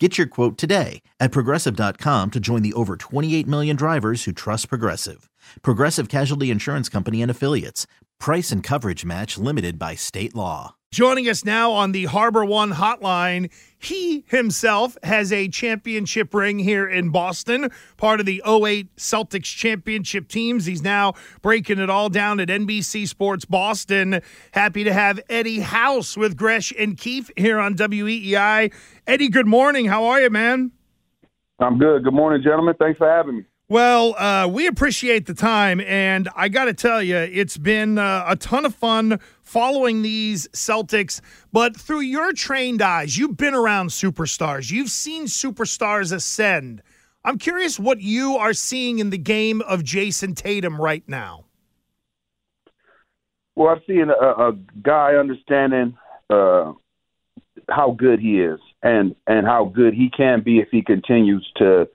Get 0.00 0.16
your 0.16 0.28
quote 0.28 0.56
today 0.56 1.02
at 1.18 1.32
progressive.com 1.32 2.30
to 2.30 2.38
join 2.40 2.62
the 2.62 2.72
over 2.74 2.96
28 2.96 3.48
million 3.48 3.74
drivers 3.74 4.24
who 4.24 4.32
trust 4.32 4.68
Progressive. 4.68 5.28
Progressive 5.62 6.08
Casualty 6.08 6.52
Insurance 6.52 6.88
Company 6.88 7.20
and 7.20 7.30
Affiliates. 7.30 7.88
Price 8.20 8.50
and 8.50 8.64
coverage 8.64 9.04
match 9.04 9.38
limited 9.38 9.78
by 9.78 9.94
state 9.94 10.34
law. 10.34 10.74
Joining 10.90 11.28
us 11.28 11.44
now 11.44 11.70
on 11.70 11.92
the 11.92 12.06
Harbor 12.06 12.44
One 12.44 12.72
hotline, 12.72 13.50
he 13.78 14.24
himself 14.26 14.96
has 15.02 15.32
a 15.32 15.48
championship 15.48 16.32
ring 16.32 16.58
here 16.58 16.88
in 16.88 17.10
Boston, 17.10 17.70
part 17.96 18.20
of 18.20 18.26
the 18.26 18.42
08 18.44 18.96
Celtics 18.96 19.44
championship 19.44 20.28
teams. 20.28 20.64
He's 20.64 20.82
now 20.82 21.12
breaking 21.42 21.78
it 21.78 21.90
all 21.90 22.08
down 22.08 22.40
at 22.40 22.48
NBC 22.48 23.06
Sports 23.06 23.44
Boston. 23.44 24.20
Happy 24.52 24.82
to 24.82 24.92
have 24.92 25.20
Eddie 25.28 25.60
House 25.60 26.16
with 26.16 26.36
Gresh 26.36 26.72
and 26.78 26.96
Keefe 26.96 27.30
here 27.36 27.58
on 27.58 27.76
WEEI. 27.76 28.72
Eddie, 29.06 29.28
good 29.28 29.46
morning. 29.46 29.86
How 29.86 30.04
are 30.06 30.20
you, 30.22 30.30
man? 30.30 30.72
I'm 31.60 31.78
good. 31.78 32.02
Good 32.02 32.14
morning, 32.14 32.42
gentlemen. 32.42 32.74
Thanks 32.78 32.98
for 32.98 33.08
having 33.08 33.36
me. 33.38 33.44
Well, 33.70 34.14
uh, 34.18 34.48
we 34.48 34.66
appreciate 34.66 35.26
the 35.26 35.34
time, 35.34 35.82
and 35.82 36.26
I 36.34 36.48
got 36.48 36.64
to 36.66 36.72
tell 36.72 37.02
you, 37.02 37.18
it's 37.18 37.58
been 37.58 37.98
uh, 37.98 38.24
a 38.26 38.34
ton 38.34 38.64
of 38.64 38.74
fun 38.74 39.20
following 39.42 40.00
these 40.00 40.48
Celtics. 40.48 41.20
But 41.52 41.76
through 41.76 42.00
your 42.00 42.32
trained 42.32 42.80
eyes, 42.80 43.18
you've 43.18 43.36
been 43.36 43.52
around 43.52 43.88
superstars, 43.88 44.70
you've 44.70 44.88
seen 44.88 45.26
superstars 45.26 46.14
ascend. 46.14 46.80
I'm 47.26 47.36
curious 47.36 47.78
what 47.78 48.00
you 48.00 48.36
are 48.36 48.54
seeing 48.54 49.00
in 49.00 49.10
the 49.10 49.18
game 49.18 49.60
of 49.60 49.84
Jayson 49.84 50.34
Tatum 50.34 50.80
right 50.80 51.04
now. 51.06 51.44
Well, 53.54 53.68
I've 53.68 53.82
seen 53.86 54.06
a, 54.08 54.48
a 54.48 54.52
guy 54.82 55.16
understanding 55.16 55.94
uh, 56.30 56.72
how 57.68 57.90
good 57.90 58.18
he 58.18 58.40
is, 58.40 58.60
and 58.82 59.14
and 59.26 59.46
how 59.46 59.66
good 59.66 59.92
he 59.92 60.08
can 60.08 60.42
be 60.42 60.58
if 60.58 60.68
he 60.70 60.80
continues 60.80 61.46
to 61.56 61.86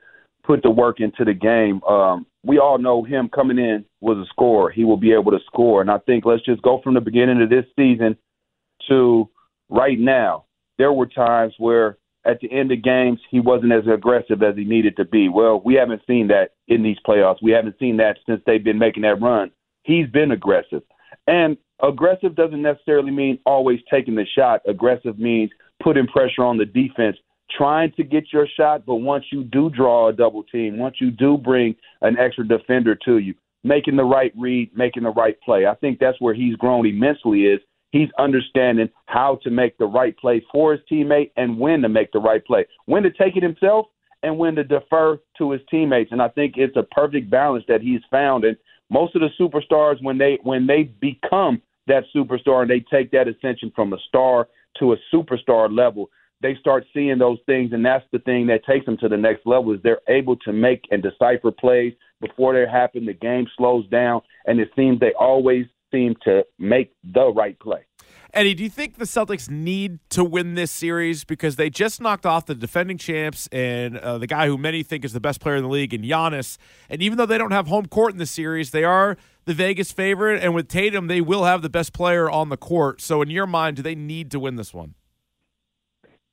put 0.43 0.61
the 0.61 0.69
work 0.69 0.99
into 0.99 1.23
the 1.23 1.33
game. 1.33 1.83
Um, 1.83 2.25
we 2.43 2.59
all 2.59 2.77
know 2.77 3.03
him 3.03 3.29
coming 3.29 3.57
in 3.57 3.85
was 4.01 4.17
a 4.17 4.29
scorer. 4.29 4.69
He 4.69 4.83
will 4.83 4.97
be 4.97 5.13
able 5.13 5.31
to 5.31 5.39
score. 5.45 5.81
And 5.81 5.89
I 5.89 5.99
think 5.99 6.25
let's 6.25 6.43
just 6.43 6.61
go 6.61 6.81
from 6.83 6.93
the 6.93 7.01
beginning 7.01 7.41
of 7.41 7.49
this 7.49 7.65
season 7.75 8.17
to 8.89 9.29
right 9.69 9.99
now. 9.99 10.45
There 10.77 10.91
were 10.91 11.05
times 11.05 11.53
where 11.57 11.97
at 12.25 12.39
the 12.39 12.51
end 12.51 12.71
of 12.71 12.83
games 12.83 13.19
he 13.29 13.39
wasn't 13.39 13.73
as 13.73 13.83
aggressive 13.87 14.41
as 14.43 14.55
he 14.55 14.63
needed 14.63 14.97
to 14.97 15.05
be. 15.05 15.29
Well, 15.29 15.61
we 15.63 15.75
haven't 15.75 16.01
seen 16.07 16.27
that 16.27 16.51
in 16.67 16.83
these 16.83 16.97
playoffs. 17.05 17.41
We 17.41 17.51
haven't 17.51 17.77
seen 17.79 17.97
that 17.97 18.17
since 18.25 18.41
they've 18.45 18.63
been 18.63 18.79
making 18.79 19.03
that 19.03 19.21
run. 19.21 19.51
He's 19.83 20.07
been 20.07 20.31
aggressive. 20.31 20.83
And 21.27 21.57
aggressive 21.81 22.35
doesn't 22.35 22.61
necessarily 22.61 23.11
mean 23.11 23.39
always 23.45 23.79
taking 23.89 24.15
the 24.15 24.25
shot. 24.25 24.61
Aggressive 24.67 25.19
means 25.19 25.51
putting 25.81 26.07
pressure 26.07 26.43
on 26.43 26.57
the 26.57 26.65
defense 26.65 27.17
trying 27.51 27.91
to 27.93 28.03
get 28.03 28.25
your 28.31 28.47
shot, 28.57 28.85
but 28.85 28.95
once 28.95 29.25
you 29.31 29.43
do 29.43 29.69
draw 29.69 30.09
a 30.09 30.13
double 30.13 30.43
team, 30.43 30.77
once 30.77 30.95
you 30.99 31.11
do 31.11 31.37
bring 31.37 31.75
an 32.01 32.17
extra 32.17 32.47
defender 32.47 32.95
to 33.05 33.17
you, 33.17 33.33
making 33.63 33.95
the 33.95 34.03
right 34.03 34.33
read, 34.37 34.71
making 34.75 35.03
the 35.03 35.09
right 35.09 35.39
play. 35.41 35.65
I 35.65 35.75
think 35.75 35.99
that's 35.99 36.19
where 36.19 36.33
he's 36.33 36.55
grown 36.55 36.85
immensely 36.85 37.43
is 37.43 37.59
he's 37.91 38.09
understanding 38.17 38.89
how 39.05 39.39
to 39.43 39.49
make 39.49 39.77
the 39.77 39.85
right 39.85 40.17
play 40.17 40.43
for 40.51 40.73
his 40.73 40.81
teammate 40.91 41.31
and 41.37 41.57
when 41.59 41.81
to 41.81 41.89
make 41.89 42.11
the 42.11 42.19
right 42.19 42.43
play, 42.45 42.65
when 42.85 43.03
to 43.03 43.11
take 43.11 43.37
it 43.37 43.43
himself 43.43 43.87
and 44.23 44.37
when 44.37 44.55
to 44.55 44.63
defer 44.63 45.19
to 45.37 45.51
his 45.51 45.61
teammates. 45.69 46.11
And 46.11 46.21
I 46.21 46.29
think 46.29 46.55
it's 46.57 46.77
a 46.77 46.83
perfect 46.83 47.29
balance 47.29 47.65
that 47.67 47.81
he's 47.81 48.01
found. 48.09 48.45
And 48.45 48.57
most 48.89 49.15
of 49.15 49.21
the 49.21 49.29
superstars, 49.39 50.01
when 50.01 50.17
they 50.17 50.39
when 50.43 50.65
they 50.65 50.83
become 50.83 51.61
that 51.87 52.03
superstar 52.15 52.61
and 52.61 52.69
they 52.69 52.83
take 52.91 53.11
that 53.11 53.27
ascension 53.27 53.71
from 53.75 53.93
a 53.93 53.97
star 54.07 54.47
to 54.79 54.93
a 54.93 54.97
superstar 55.13 55.73
level, 55.75 56.09
they 56.43 56.55
start 56.59 56.85
seeing 56.93 57.17
those 57.17 57.39
things, 57.47 57.71
and 57.73 57.83
that's 57.83 58.05
the 58.11 58.19
thing 58.19 58.45
that 58.47 58.65
takes 58.65 58.85
them 58.85 58.97
to 58.97 59.09
the 59.09 59.17
next 59.17 59.47
level. 59.47 59.73
Is 59.73 59.79
they're 59.81 60.01
able 60.07 60.35
to 60.37 60.53
make 60.53 60.83
and 60.91 61.01
decipher 61.01 61.51
plays 61.51 61.93
before 62.21 62.53
they 62.53 62.69
happen. 62.69 63.05
The 63.05 63.13
game 63.13 63.47
slows 63.57 63.87
down, 63.87 64.21
and 64.45 64.59
it 64.59 64.69
seems 64.75 64.99
they 64.99 65.13
always 65.19 65.65
seem 65.91 66.15
to 66.25 66.43
make 66.59 66.93
the 67.03 67.31
right 67.33 67.57
play. 67.59 67.85
Eddie, 68.33 68.55
do 68.55 68.63
you 68.63 68.69
think 68.69 68.97
the 68.97 69.05
Celtics 69.05 69.47
need 69.47 69.99
to 70.09 70.23
win 70.23 70.55
this 70.55 70.71
series 70.71 71.23
because 71.23 71.55
they 71.55 71.69
just 71.69 72.01
knocked 72.01 72.25
off 72.25 72.47
the 72.47 72.55
defending 72.55 72.97
champs 72.97 73.47
and 73.51 73.95
uh, 73.99 74.17
the 74.17 74.25
guy 74.25 74.47
who 74.47 74.57
many 74.57 74.81
think 74.81 75.05
is 75.05 75.13
the 75.13 75.19
best 75.19 75.39
player 75.39 75.55
in 75.55 75.63
the 75.63 75.69
league, 75.69 75.93
and 75.93 76.03
Giannis? 76.03 76.57
And 76.89 77.01
even 77.01 77.17
though 77.17 77.27
they 77.27 77.37
don't 77.37 77.51
have 77.51 77.67
home 77.67 77.85
court 77.85 78.11
in 78.11 78.17
the 78.17 78.25
series, 78.25 78.71
they 78.71 78.83
are 78.83 79.17
the 79.45 79.53
Vegas 79.53 79.91
favorite, 79.91 80.43
and 80.43 80.55
with 80.55 80.67
Tatum, 80.67 81.07
they 81.07 81.21
will 81.21 81.43
have 81.43 81.61
the 81.61 81.69
best 81.69 81.93
player 81.93 82.29
on 82.29 82.49
the 82.49 82.57
court. 82.57 83.01
So, 83.01 83.21
in 83.21 83.29
your 83.29 83.47
mind, 83.47 83.77
do 83.77 83.83
they 83.83 83.95
need 83.95 84.31
to 84.31 84.39
win 84.39 84.55
this 84.55 84.73
one? 84.73 84.95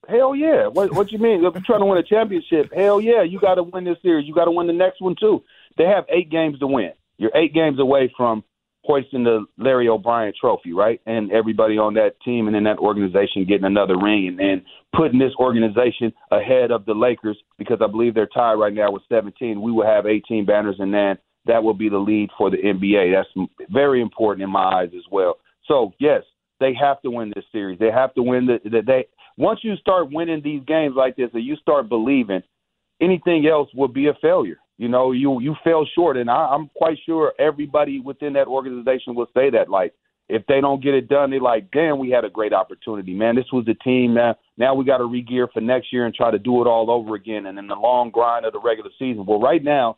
Hell 0.09 0.35
yeah. 0.35 0.67
What 0.67 0.95
what 0.95 1.13
you 1.13 1.19
mean? 1.19 1.45
If 1.45 1.55
you're 1.55 1.63
trying 1.65 1.81
to 1.81 1.87
win 1.87 1.99
a 1.99 2.03
championship, 2.03 2.73
hell 2.75 3.01
yeah, 3.01 3.23
you 3.23 3.39
got 3.39 3.57
to 3.57 3.63
win 3.63 3.85
this 3.85 3.99
series. 4.03 4.27
You 4.27 4.35
got 4.35 4.47
to 4.47 4.51
win 4.51 4.67
the 4.67 4.73
next 4.73 5.01
one 5.01 5.15
too. 5.19 5.45
They 5.77 5.85
have 5.85 6.05
eight 6.09 6.31
games 6.31 6.59
to 6.61 6.67
win. 6.67 6.93
You're 7.19 7.37
eight 7.37 7.53
games 7.53 7.79
away 7.79 8.13
from 8.17 8.43
hoisting 8.83 9.25
the 9.25 9.45
Larry 9.59 9.89
O'Brien 9.89 10.33
trophy, 10.41 10.73
right? 10.73 11.01
And 11.07 11.31
everybody 11.31 11.77
on 11.77 11.95
that 11.95 12.21
team 12.25 12.47
and 12.49 12.57
in 12.57 12.65
that 12.65 12.79
organization 12.79 13.45
getting 13.47 13.67
another 13.67 13.99
ring 13.99 14.27
and 14.27 14.39
then 14.39 14.65
putting 14.97 15.19
this 15.19 15.35
organization 15.39 16.13
ahead 16.31 16.71
of 16.71 16.87
the 16.87 16.95
Lakers 16.95 17.39
because 17.59 17.79
I 17.83 17.87
believe 17.87 18.15
they're 18.15 18.27
tied 18.27 18.55
right 18.55 18.73
now 18.73 18.91
with 18.91 19.03
17. 19.11 19.61
We 19.61 19.71
will 19.71 19.87
have 19.87 20.07
18 20.07 20.47
banners 20.47 20.77
and 20.79 20.95
then 20.95 21.19
that 21.47 21.63
will 21.63 21.75
be 21.75 21.89
the 21.89 21.99
lead 21.99 22.31
for 22.37 22.51
the 22.51 22.57
NBA. 22.57 23.13
That's 23.15 23.49
very 23.71 24.01
important 24.01 24.45
in 24.45 24.51
my 24.51 24.65
eyes 24.65 24.91
as 24.97 25.05
well. 25.11 25.35
So, 25.67 25.93
yes, 25.99 26.23
they 26.59 26.73
have 26.81 27.01
to 27.03 27.11
win 27.11 27.33
this 27.35 27.45
series. 27.53 27.79
They 27.79 27.91
have 27.91 28.15
to 28.15 28.23
win 28.23 28.47
the, 28.47 28.59
the 28.65 28.83
they 28.87 29.07
once 29.41 29.61
you 29.63 29.75
start 29.77 30.13
winning 30.13 30.43
these 30.45 30.63
games 30.67 30.95
like 30.95 31.17
this 31.17 31.31
and 31.33 31.43
you 31.43 31.57
start 31.57 31.89
believing, 31.89 32.43
anything 33.01 33.47
else 33.47 33.71
will 33.75 33.89
be 33.89 34.09
a 34.09 34.15
failure. 34.21 34.59
You 34.77 34.89
know, 34.89 35.13
you 35.13 35.41
you 35.41 35.57
fell 35.65 35.87
short, 35.95 36.19
and 36.19 36.31
I, 36.31 36.51
I'm 36.53 36.69
quite 36.77 36.99
sure 37.07 37.33
everybody 37.39 38.01
within 38.01 38.35
that 38.35 38.47
organization 38.47 39.15
will 39.15 39.29
say 39.35 39.49
that. 39.51 39.71
Like, 39.71 39.95
if 40.29 40.47
they 40.47 40.61
don't 40.61 40.83
get 40.83 40.95
it 40.95 41.09
done, 41.09 41.31
they're 41.31 41.41
like, 41.41 41.71
"Damn, 41.71 41.99
we 41.99 42.11
had 42.11 42.25
a 42.25 42.31
great 42.31 42.53
opportunity, 42.53 43.15
man. 43.15 43.35
This 43.35 43.51
was 43.51 43.65
the 43.65 43.75
team. 43.75 44.15
Now, 44.15 44.37
now 44.59 44.75
we 44.75 44.85
got 44.85 44.99
to 44.99 45.05
regear 45.05 45.51
for 45.53 45.61
next 45.61 45.91
year 45.93 46.05
and 46.05 46.15
try 46.15 46.31
to 46.31 46.39
do 46.39 46.61
it 46.61 46.67
all 46.67 46.91
over 46.91 47.15
again." 47.15 47.47
And 47.47 47.59
in 47.59 47.67
the 47.67 47.75
long 47.75 48.11
grind 48.11 48.45
of 48.45 48.53
the 48.53 48.61
regular 48.61 48.91
season, 48.99 49.25
well, 49.25 49.41
right 49.41 49.65
now, 49.65 49.97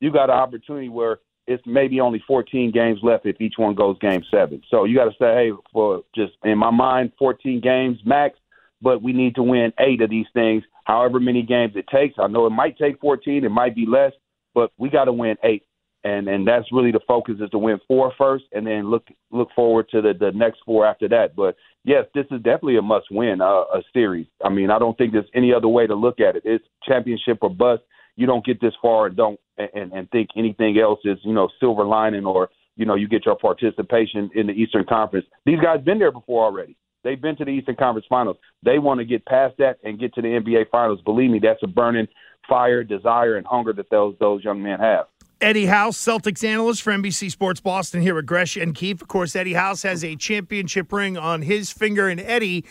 you 0.00 0.12
got 0.12 0.30
an 0.30 0.36
opportunity 0.36 0.88
where 0.88 1.18
it's 1.46 1.62
maybe 1.66 2.00
only 2.00 2.22
14 2.26 2.70
games 2.70 3.00
left 3.02 3.26
if 3.26 3.40
each 3.40 3.54
one 3.56 3.74
goes 3.74 3.98
game 3.98 4.22
seven. 4.30 4.62
So 4.70 4.84
you 4.84 4.96
got 4.96 5.06
to 5.06 5.16
say, 5.18 5.34
hey, 5.34 5.50
for 5.72 6.02
just 6.14 6.32
in 6.44 6.58
my 6.58 6.70
mind, 6.70 7.12
14 7.18 7.60
games 7.60 7.98
max 8.04 8.38
but 8.84 9.02
we 9.02 9.12
need 9.14 9.34
to 9.36 9.42
win 9.42 9.72
eight 9.80 10.02
of 10.02 10.10
these 10.10 10.26
things, 10.34 10.62
however 10.84 11.18
many 11.18 11.42
games 11.42 11.72
it 11.74 11.86
takes. 11.88 12.16
I 12.18 12.28
know 12.28 12.46
it 12.46 12.50
might 12.50 12.76
take 12.78 13.00
14, 13.00 13.44
it 13.44 13.48
might 13.48 13.74
be 13.74 13.86
less, 13.86 14.12
but 14.54 14.70
we 14.78 14.90
got 14.90 15.06
to 15.06 15.12
win 15.12 15.36
eight. 15.42 15.64
and 16.04 16.28
and 16.28 16.46
that's 16.46 16.70
really 16.70 16.92
the 16.92 17.00
focus 17.08 17.36
is 17.40 17.50
to 17.50 17.58
win 17.58 17.80
four 17.88 18.12
first, 18.18 18.44
and 18.52 18.66
then 18.66 18.90
look 18.90 19.06
look 19.32 19.48
forward 19.56 19.88
to 19.92 20.02
the 20.02 20.12
the 20.12 20.32
next 20.32 20.60
four 20.66 20.86
after 20.86 21.08
that. 21.08 21.34
But 21.34 21.56
yes, 21.84 22.04
this 22.14 22.26
is 22.30 22.42
definitely 22.42 22.76
a 22.76 22.82
must 22.82 23.06
win 23.10 23.40
uh, 23.40 23.64
a 23.78 23.82
series. 23.92 24.26
I 24.44 24.50
mean, 24.50 24.70
I 24.70 24.78
don't 24.78 24.96
think 24.98 25.12
there's 25.12 25.34
any 25.34 25.52
other 25.52 25.68
way 25.68 25.86
to 25.86 25.94
look 25.94 26.20
at 26.20 26.36
it. 26.36 26.42
It's 26.44 26.64
championship 26.86 27.38
or 27.40 27.50
bust. 27.50 27.82
You 28.16 28.26
don't 28.26 28.44
get 28.44 28.60
this 28.60 28.74
far 28.82 29.06
and 29.06 29.16
don't 29.16 29.40
and 29.56 29.92
and 29.92 30.10
think 30.10 30.28
anything 30.36 30.78
else 30.78 31.00
is 31.04 31.18
you 31.22 31.32
know 31.32 31.48
silver 31.58 31.84
lining 31.84 32.26
or 32.26 32.50
you 32.76 32.84
know 32.84 32.96
you 32.96 33.08
get 33.08 33.24
your 33.24 33.38
participation 33.38 34.30
in 34.34 34.46
the 34.46 34.52
Eastern 34.52 34.84
Conference. 34.84 35.26
These 35.46 35.60
guys 35.60 35.80
been 35.80 35.98
there 35.98 36.12
before 36.12 36.44
already. 36.44 36.76
They've 37.04 37.20
been 37.20 37.36
to 37.36 37.44
the 37.44 37.50
Eastern 37.50 37.76
Conference 37.76 38.06
Finals. 38.08 38.38
They 38.64 38.78
want 38.78 38.98
to 38.98 39.04
get 39.04 39.24
past 39.26 39.54
that 39.58 39.78
and 39.84 40.00
get 40.00 40.14
to 40.14 40.22
the 40.22 40.28
NBA 40.28 40.70
Finals. 40.70 41.00
Believe 41.04 41.30
me, 41.30 41.38
that's 41.38 41.62
a 41.62 41.68
burning 41.68 42.08
fire, 42.48 42.82
desire, 42.82 43.36
and 43.36 43.46
hunger 43.46 43.72
that 43.74 43.90
those 43.90 44.16
those 44.18 44.42
young 44.42 44.62
men 44.62 44.80
have. 44.80 45.06
Eddie 45.40 45.66
House, 45.66 45.98
Celtics 45.98 46.42
analyst 46.42 46.80
for 46.80 46.92
NBC 46.92 47.30
Sports 47.30 47.60
Boston 47.60 48.00
here 48.00 48.14
with 48.14 48.24
Gresh 48.24 48.56
and 48.56 48.74
Keefe. 48.74 49.02
Of 49.02 49.08
course, 49.08 49.36
Eddie 49.36 49.52
House 49.52 49.82
has 49.82 50.02
a 50.02 50.16
championship 50.16 50.90
ring 50.90 51.18
on 51.18 51.42
his 51.42 51.70
finger. 51.70 52.08
And 52.08 52.18
Eddie, 52.18 52.64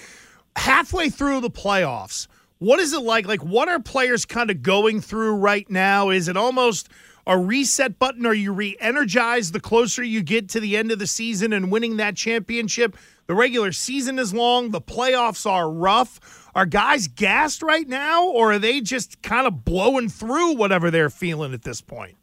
halfway 0.56 1.10
through 1.10 1.42
the 1.42 1.52
playoffs, 1.52 2.28
what 2.58 2.80
is 2.80 2.94
it 2.94 3.04
like? 3.04 3.28
Like, 3.28 3.44
what 3.44 3.68
are 3.68 3.80
players 3.80 4.26
kind 4.26 4.50
of 4.50 4.64
going 4.64 5.02
through 5.02 5.36
right 5.36 5.70
now? 5.70 6.10
Is 6.10 6.28
it 6.28 6.36
almost 6.36 6.90
a 7.28 7.38
reset 7.38 8.00
button? 8.00 8.26
Are 8.26 8.34
you 8.34 8.52
re 8.52 8.76
energized 8.80 9.54
the 9.54 9.60
closer 9.60 10.02
you 10.02 10.24
get 10.24 10.50
to 10.50 10.60
the 10.60 10.76
end 10.76 10.92
of 10.92 10.98
the 10.98 11.08
season 11.08 11.54
and 11.54 11.72
winning 11.72 11.98
that 11.98 12.16
championship? 12.16 12.98
The 13.28 13.36
regular 13.36 13.72
season 13.72 14.20
is 14.20 14.34
long, 14.34 14.72
the 14.72 14.82
playoffs 14.82 15.50
are 15.50 15.70
rough. 15.70 16.50
Are 16.56 16.66
guys 16.66 17.08
gassed 17.08 17.64
right 17.64 17.88
now, 17.88 18.28
or 18.28 18.54
are 18.54 18.60
they 18.60 18.82
just 18.82 19.22
kind 19.22 19.48
of 19.48 19.66
blowing 19.66 20.10
through 20.10 20.56
whatever 20.56 20.92
they're 20.92 21.10
feeling 21.10 21.54
at 21.54 21.64
this 21.64 21.82
point? 21.82 22.16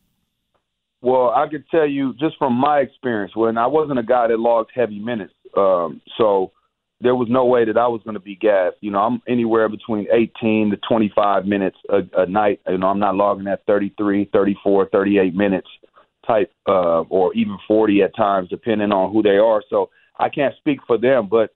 Well, 1.02 1.31
I 1.31 1.49
could 1.49 1.64
tell 1.70 1.87
you 1.87 2.12
just 2.20 2.37
from 2.38 2.52
my 2.52 2.81
experience 2.81 3.35
when 3.35 3.56
I 3.56 3.67
wasn't 3.67 3.99
a 3.99 4.02
guy 4.02 4.29
that 4.29 4.38
logged 4.38 4.70
heavy 4.75 4.99
minutes, 4.99 5.32
um, 5.56 6.00
so 6.19 6.52
there 7.00 7.14
was 7.14 7.29
no 7.31 7.46
way 7.46 7.64
that 7.64 7.79
I 7.79 7.88
was 7.88 8.03
going 8.05 8.14
to 8.14 8.20
be 8.20 8.37
gassed. 8.37 8.76
You 8.81 8.91
know, 8.91 8.99
I'm 8.99 9.23
anywhere 9.26 9.69
between 9.69 10.06
18 10.12 10.70
to 10.70 10.76
25 10.88 11.46
minutes 11.46 11.79
a, 11.88 12.00
a 12.23 12.26
night. 12.26 12.61
You 12.69 12.76
know, 12.76 12.88
I'm 12.88 12.99
not 12.99 13.17
logging 13.17 13.49
at 13.49 13.64
33, 13.67 14.29
34, 14.32 14.91
38 14.93 15.35
minutes 15.35 15.69
type, 16.26 16.53
uh, 16.69 17.00
or 17.08 17.32
even 17.35 17.56
40 17.67 18.03
at 18.03 18.14
times, 18.14 18.50
depending 18.50 18.93
on 18.93 19.12
who 19.12 19.23
they 19.23 19.38
are. 19.38 19.62
So 19.70 19.88
I 20.20 20.28
can't 20.28 20.55
speak 20.58 20.81
for 20.87 20.99
them, 20.99 21.28
but 21.28 21.50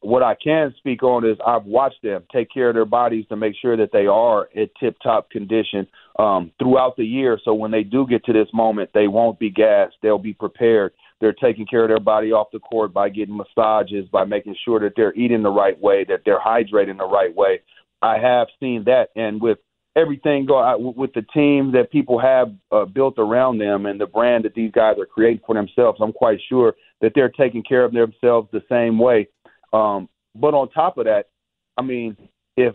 what 0.00 0.22
I 0.22 0.34
can 0.34 0.74
speak 0.76 1.02
on 1.02 1.26
is 1.26 1.38
I've 1.46 1.64
watched 1.64 2.02
them 2.02 2.24
take 2.30 2.52
care 2.52 2.68
of 2.68 2.74
their 2.74 2.84
bodies 2.84 3.24
to 3.30 3.36
make 3.36 3.54
sure 3.60 3.78
that 3.78 3.92
they 3.92 4.06
are 4.06 4.48
at 4.54 4.68
tip 4.78 4.96
top 5.02 5.30
condition 5.30 5.86
um, 6.18 6.52
throughout 6.58 6.96
the 6.96 7.04
year. 7.04 7.38
So 7.42 7.54
when 7.54 7.70
they 7.70 7.82
do 7.82 8.06
get 8.06 8.24
to 8.26 8.32
this 8.34 8.48
moment, 8.52 8.90
they 8.92 9.08
won't 9.08 9.38
be 9.38 9.48
gassed. 9.50 9.94
They'll 10.02 10.18
be 10.18 10.34
prepared. 10.34 10.92
They're 11.20 11.32
taking 11.32 11.66
care 11.66 11.82
of 11.82 11.88
their 11.88 12.00
body 12.00 12.30
off 12.30 12.48
the 12.52 12.58
court 12.58 12.92
by 12.92 13.08
getting 13.08 13.38
massages, 13.38 14.06
by 14.12 14.24
making 14.24 14.56
sure 14.64 14.80
that 14.80 14.92
they're 14.96 15.14
eating 15.14 15.42
the 15.42 15.50
right 15.50 15.80
way, 15.80 16.04
that 16.08 16.20
they're 16.26 16.40
hydrating 16.40 16.98
the 16.98 17.08
right 17.08 17.34
way. 17.34 17.60
I 18.02 18.18
have 18.18 18.48
seen 18.58 18.84
that, 18.84 19.08
and 19.16 19.40
with 19.40 19.58
everything 19.96 20.46
go 20.46 20.62
out 20.62 20.80
with 20.96 21.12
the 21.14 21.22
team 21.34 21.72
that 21.72 21.90
people 21.90 22.18
have 22.18 22.52
uh, 22.70 22.84
built 22.84 23.14
around 23.18 23.58
them 23.58 23.86
and 23.86 24.00
the 24.00 24.06
brand 24.06 24.44
that 24.44 24.54
these 24.54 24.70
guys 24.72 24.96
are 24.98 25.06
creating 25.06 25.40
for 25.44 25.54
themselves, 25.54 25.98
I'm 26.00 26.12
quite 26.12 26.38
sure 26.48 26.74
that 27.00 27.12
they're 27.14 27.30
taking 27.30 27.62
care 27.62 27.84
of 27.84 27.92
themselves 27.92 28.48
the 28.52 28.62
same 28.68 28.98
way 28.98 29.28
um, 29.72 30.08
but 30.34 30.54
on 30.54 30.70
top 30.70 30.98
of 30.98 31.04
that, 31.04 31.26
I 31.76 31.82
mean, 31.82 32.16
if 32.56 32.74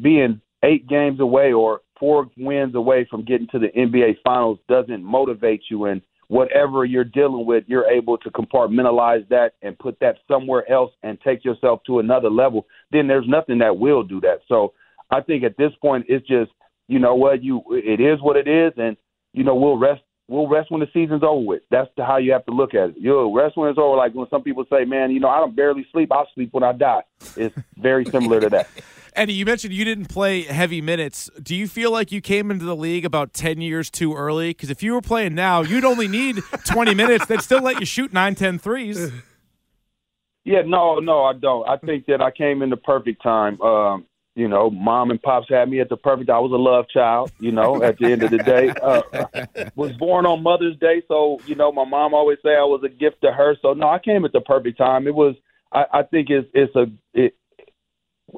being 0.00 0.40
eight 0.62 0.88
games 0.88 1.20
away 1.20 1.52
or 1.52 1.80
four 1.98 2.30
wins 2.36 2.74
away 2.74 3.06
from 3.10 3.24
getting 3.24 3.48
to 3.48 3.58
the 3.58 3.68
NBA 3.68 4.16
Finals 4.24 4.58
doesn't 4.68 5.02
motivate 5.02 5.62
you 5.70 5.86
and 5.86 6.02
whatever 6.28 6.84
you're 6.84 7.04
dealing 7.04 7.46
with, 7.46 7.64
you're 7.66 7.88
able 7.88 8.18
to 8.18 8.30
compartmentalize 8.30 9.28
that 9.28 9.52
and 9.62 9.78
put 9.78 9.98
that 10.00 10.16
somewhere 10.26 10.70
else 10.70 10.92
and 11.02 11.20
take 11.20 11.44
yourself 11.44 11.80
to 11.86 12.00
another 12.00 12.30
level, 12.30 12.66
then 12.90 13.06
there's 13.06 13.28
nothing 13.28 13.58
that 13.58 13.78
will 13.78 14.02
do 14.02 14.20
that. 14.20 14.40
So 14.48 14.72
I 15.10 15.20
think 15.20 15.44
at 15.44 15.56
this 15.56 15.72
point 15.80 16.06
it's 16.08 16.26
just, 16.26 16.50
you 16.88 16.98
know 16.98 17.14
what, 17.14 17.42
you 17.42 17.62
it 17.70 18.00
is 18.00 18.20
what 18.20 18.36
it 18.36 18.48
is 18.48 18.72
and 18.76 18.96
you 19.32 19.44
know, 19.44 19.54
we'll 19.54 19.78
rest 19.78 20.02
we'll 20.28 20.48
rest 20.48 20.70
when 20.70 20.80
the 20.80 20.88
season's 20.92 21.22
over 21.22 21.44
with. 21.44 21.62
That's 21.70 21.88
the, 21.96 22.04
how 22.04 22.16
you 22.16 22.32
have 22.32 22.44
to 22.46 22.52
look 22.52 22.74
at 22.74 22.90
it. 22.90 22.94
You'll 22.98 23.32
rest 23.32 23.56
when 23.56 23.68
it's 23.68 23.78
over. 23.78 23.96
Like 23.96 24.14
when 24.14 24.28
some 24.30 24.42
people 24.42 24.64
say, 24.70 24.84
"Man, 24.84 25.10
you 25.10 25.20
know, 25.20 25.28
I 25.28 25.38
don't 25.38 25.54
barely 25.54 25.86
sleep. 25.92 26.10
I'll 26.12 26.28
sleep 26.34 26.52
when 26.52 26.64
I 26.64 26.72
die." 26.72 27.02
It's 27.36 27.56
very 27.76 28.04
similar 28.06 28.40
to 28.40 28.48
that. 28.50 28.68
Eddie, 29.16 29.32
you 29.32 29.46
mentioned 29.46 29.72
you 29.72 29.84
didn't 29.84 30.06
play 30.06 30.42
heavy 30.42 30.82
minutes. 30.82 31.30
Do 31.42 31.54
you 31.54 31.68
feel 31.68 31.90
like 31.90 32.12
you 32.12 32.20
came 32.20 32.50
into 32.50 32.66
the 32.66 32.76
league 32.76 33.06
about 33.06 33.32
10 33.32 33.62
years 33.62 33.88
too 33.88 34.14
early? 34.14 34.50
Because 34.50 34.68
if 34.68 34.82
you 34.82 34.92
were 34.92 35.00
playing 35.00 35.34
now, 35.34 35.62
you'd 35.62 35.86
only 35.86 36.06
need 36.06 36.42
20 36.66 36.92
minutes. 36.94 37.24
They'd 37.24 37.40
still 37.40 37.62
let 37.62 37.80
you 37.80 37.86
shoot 37.86 38.12
9, 38.12 38.34
10 38.34 38.58
threes. 38.58 39.10
Yeah, 40.44 40.62
no, 40.66 40.98
no, 40.98 41.24
I 41.24 41.32
don't. 41.32 41.66
I 41.66 41.78
think 41.78 42.04
that 42.06 42.20
I 42.20 42.30
came 42.30 42.60
in 42.60 42.68
the 42.68 42.76
perfect 42.76 43.22
time. 43.22 43.58
Um, 43.62 44.04
you 44.36 44.48
know, 44.48 44.68
mom 44.68 45.10
and 45.10 45.20
pops 45.20 45.48
had 45.48 45.68
me 45.68 45.80
at 45.80 45.88
the 45.88 45.96
perfect. 45.96 46.28
I 46.28 46.38
was 46.38 46.52
a 46.52 46.56
love 46.56 46.88
child. 46.90 47.32
You 47.40 47.52
know, 47.52 47.82
at 47.82 47.98
the 47.98 48.12
end 48.12 48.22
of 48.22 48.30
the 48.30 48.38
day, 48.38 48.68
uh, 48.68 49.66
was 49.74 49.92
born 49.92 50.26
on 50.26 50.42
Mother's 50.42 50.76
Day, 50.76 51.02
so 51.08 51.38
you 51.46 51.54
know, 51.54 51.72
my 51.72 51.86
mom 51.86 52.12
always 52.12 52.38
say 52.44 52.50
I 52.50 52.64
was 52.64 52.82
a 52.84 52.90
gift 52.90 53.22
to 53.22 53.32
her. 53.32 53.56
So 53.62 53.72
no, 53.72 53.88
I 53.88 53.98
came 53.98 54.26
at 54.26 54.32
the 54.32 54.42
perfect 54.42 54.78
time. 54.78 55.06
It 55.06 55.14
was. 55.14 55.34
I, 55.72 55.84
I 55.92 56.02
think 56.02 56.28
it's 56.28 56.46
it's 56.52 56.76
a 56.76 56.84
it, 57.14 57.34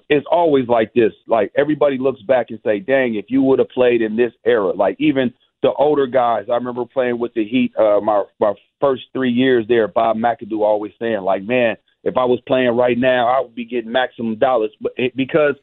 it's 0.08 0.26
always 0.30 0.68
like 0.68 0.94
this. 0.94 1.12
Like 1.26 1.52
everybody 1.56 1.98
looks 1.98 2.22
back 2.22 2.46
and 2.50 2.60
say, 2.64 2.78
"Dang, 2.78 3.16
if 3.16 3.26
you 3.28 3.42
would 3.42 3.58
have 3.58 3.68
played 3.70 4.00
in 4.00 4.16
this 4.16 4.32
era." 4.46 4.70
Like 4.72 4.96
even 5.00 5.34
the 5.62 5.72
older 5.72 6.06
guys, 6.06 6.46
I 6.48 6.54
remember 6.54 6.84
playing 6.84 7.18
with 7.18 7.34
the 7.34 7.44
Heat. 7.44 7.76
Uh, 7.76 8.00
my 8.00 8.22
my 8.38 8.54
first 8.80 9.02
three 9.12 9.32
years 9.32 9.66
there, 9.66 9.88
Bob 9.88 10.16
McAdoo 10.16 10.60
always 10.60 10.92
saying, 11.00 11.22
"Like 11.22 11.42
man, 11.42 11.76
if 12.04 12.16
I 12.16 12.24
was 12.24 12.40
playing 12.46 12.76
right 12.76 12.96
now, 12.96 13.26
I 13.26 13.40
would 13.40 13.56
be 13.56 13.64
getting 13.64 13.90
maximum 13.90 14.38
dollars." 14.38 14.70
But 14.80 14.92
it, 14.96 15.16
because 15.16 15.56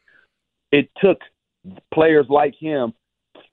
it 0.72 0.90
took 1.00 1.18
players 1.92 2.26
like 2.28 2.54
him 2.58 2.92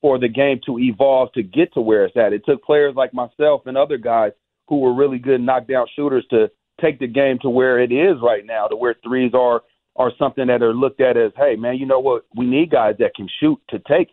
for 0.02 0.20
the 0.20 0.28
game 0.28 0.60
to 0.66 0.78
evolve 0.80 1.32
to 1.34 1.44
get 1.44 1.74
to 1.74 1.82
where 1.82 2.06
it's 2.06 2.18
at. 2.18 2.34
It 2.34 2.44
took 2.46 2.64
players 2.64 2.94
like 2.96 3.14
myself 3.14 3.62
and 3.66 3.78
other 3.78 3.98
guys 3.98 4.32
who 4.68 4.80
were 4.80 4.94
really 4.94 5.20
good 5.20 5.42
knockdown 5.42 5.88
shooters 5.96 6.26
to 6.30 6.50
take 6.82 7.00
the 7.00 7.08
game 7.08 7.40
to 7.42 7.50
where 7.50 7.80
it 7.80 7.92
is 7.92 8.18
right 8.22 8.46
now, 8.46 8.68
to 8.68 8.76
where 8.76 8.96
threes 9.04 9.32
are 9.34 9.62
are 9.96 10.12
something 10.18 10.48
that 10.48 10.64
are 10.64 10.74
looked 10.74 11.02
at 11.02 11.18
as, 11.18 11.32
hey 11.38 11.56
man, 11.56 11.78
you 11.78 11.86
know 11.86 12.00
what? 12.00 12.26
We 12.36 12.46
need 12.46 12.72
guys 12.72 12.96
that 13.00 13.16
can 13.16 13.30
shoot 13.40 13.60
to 13.70 13.80
take 13.80 14.10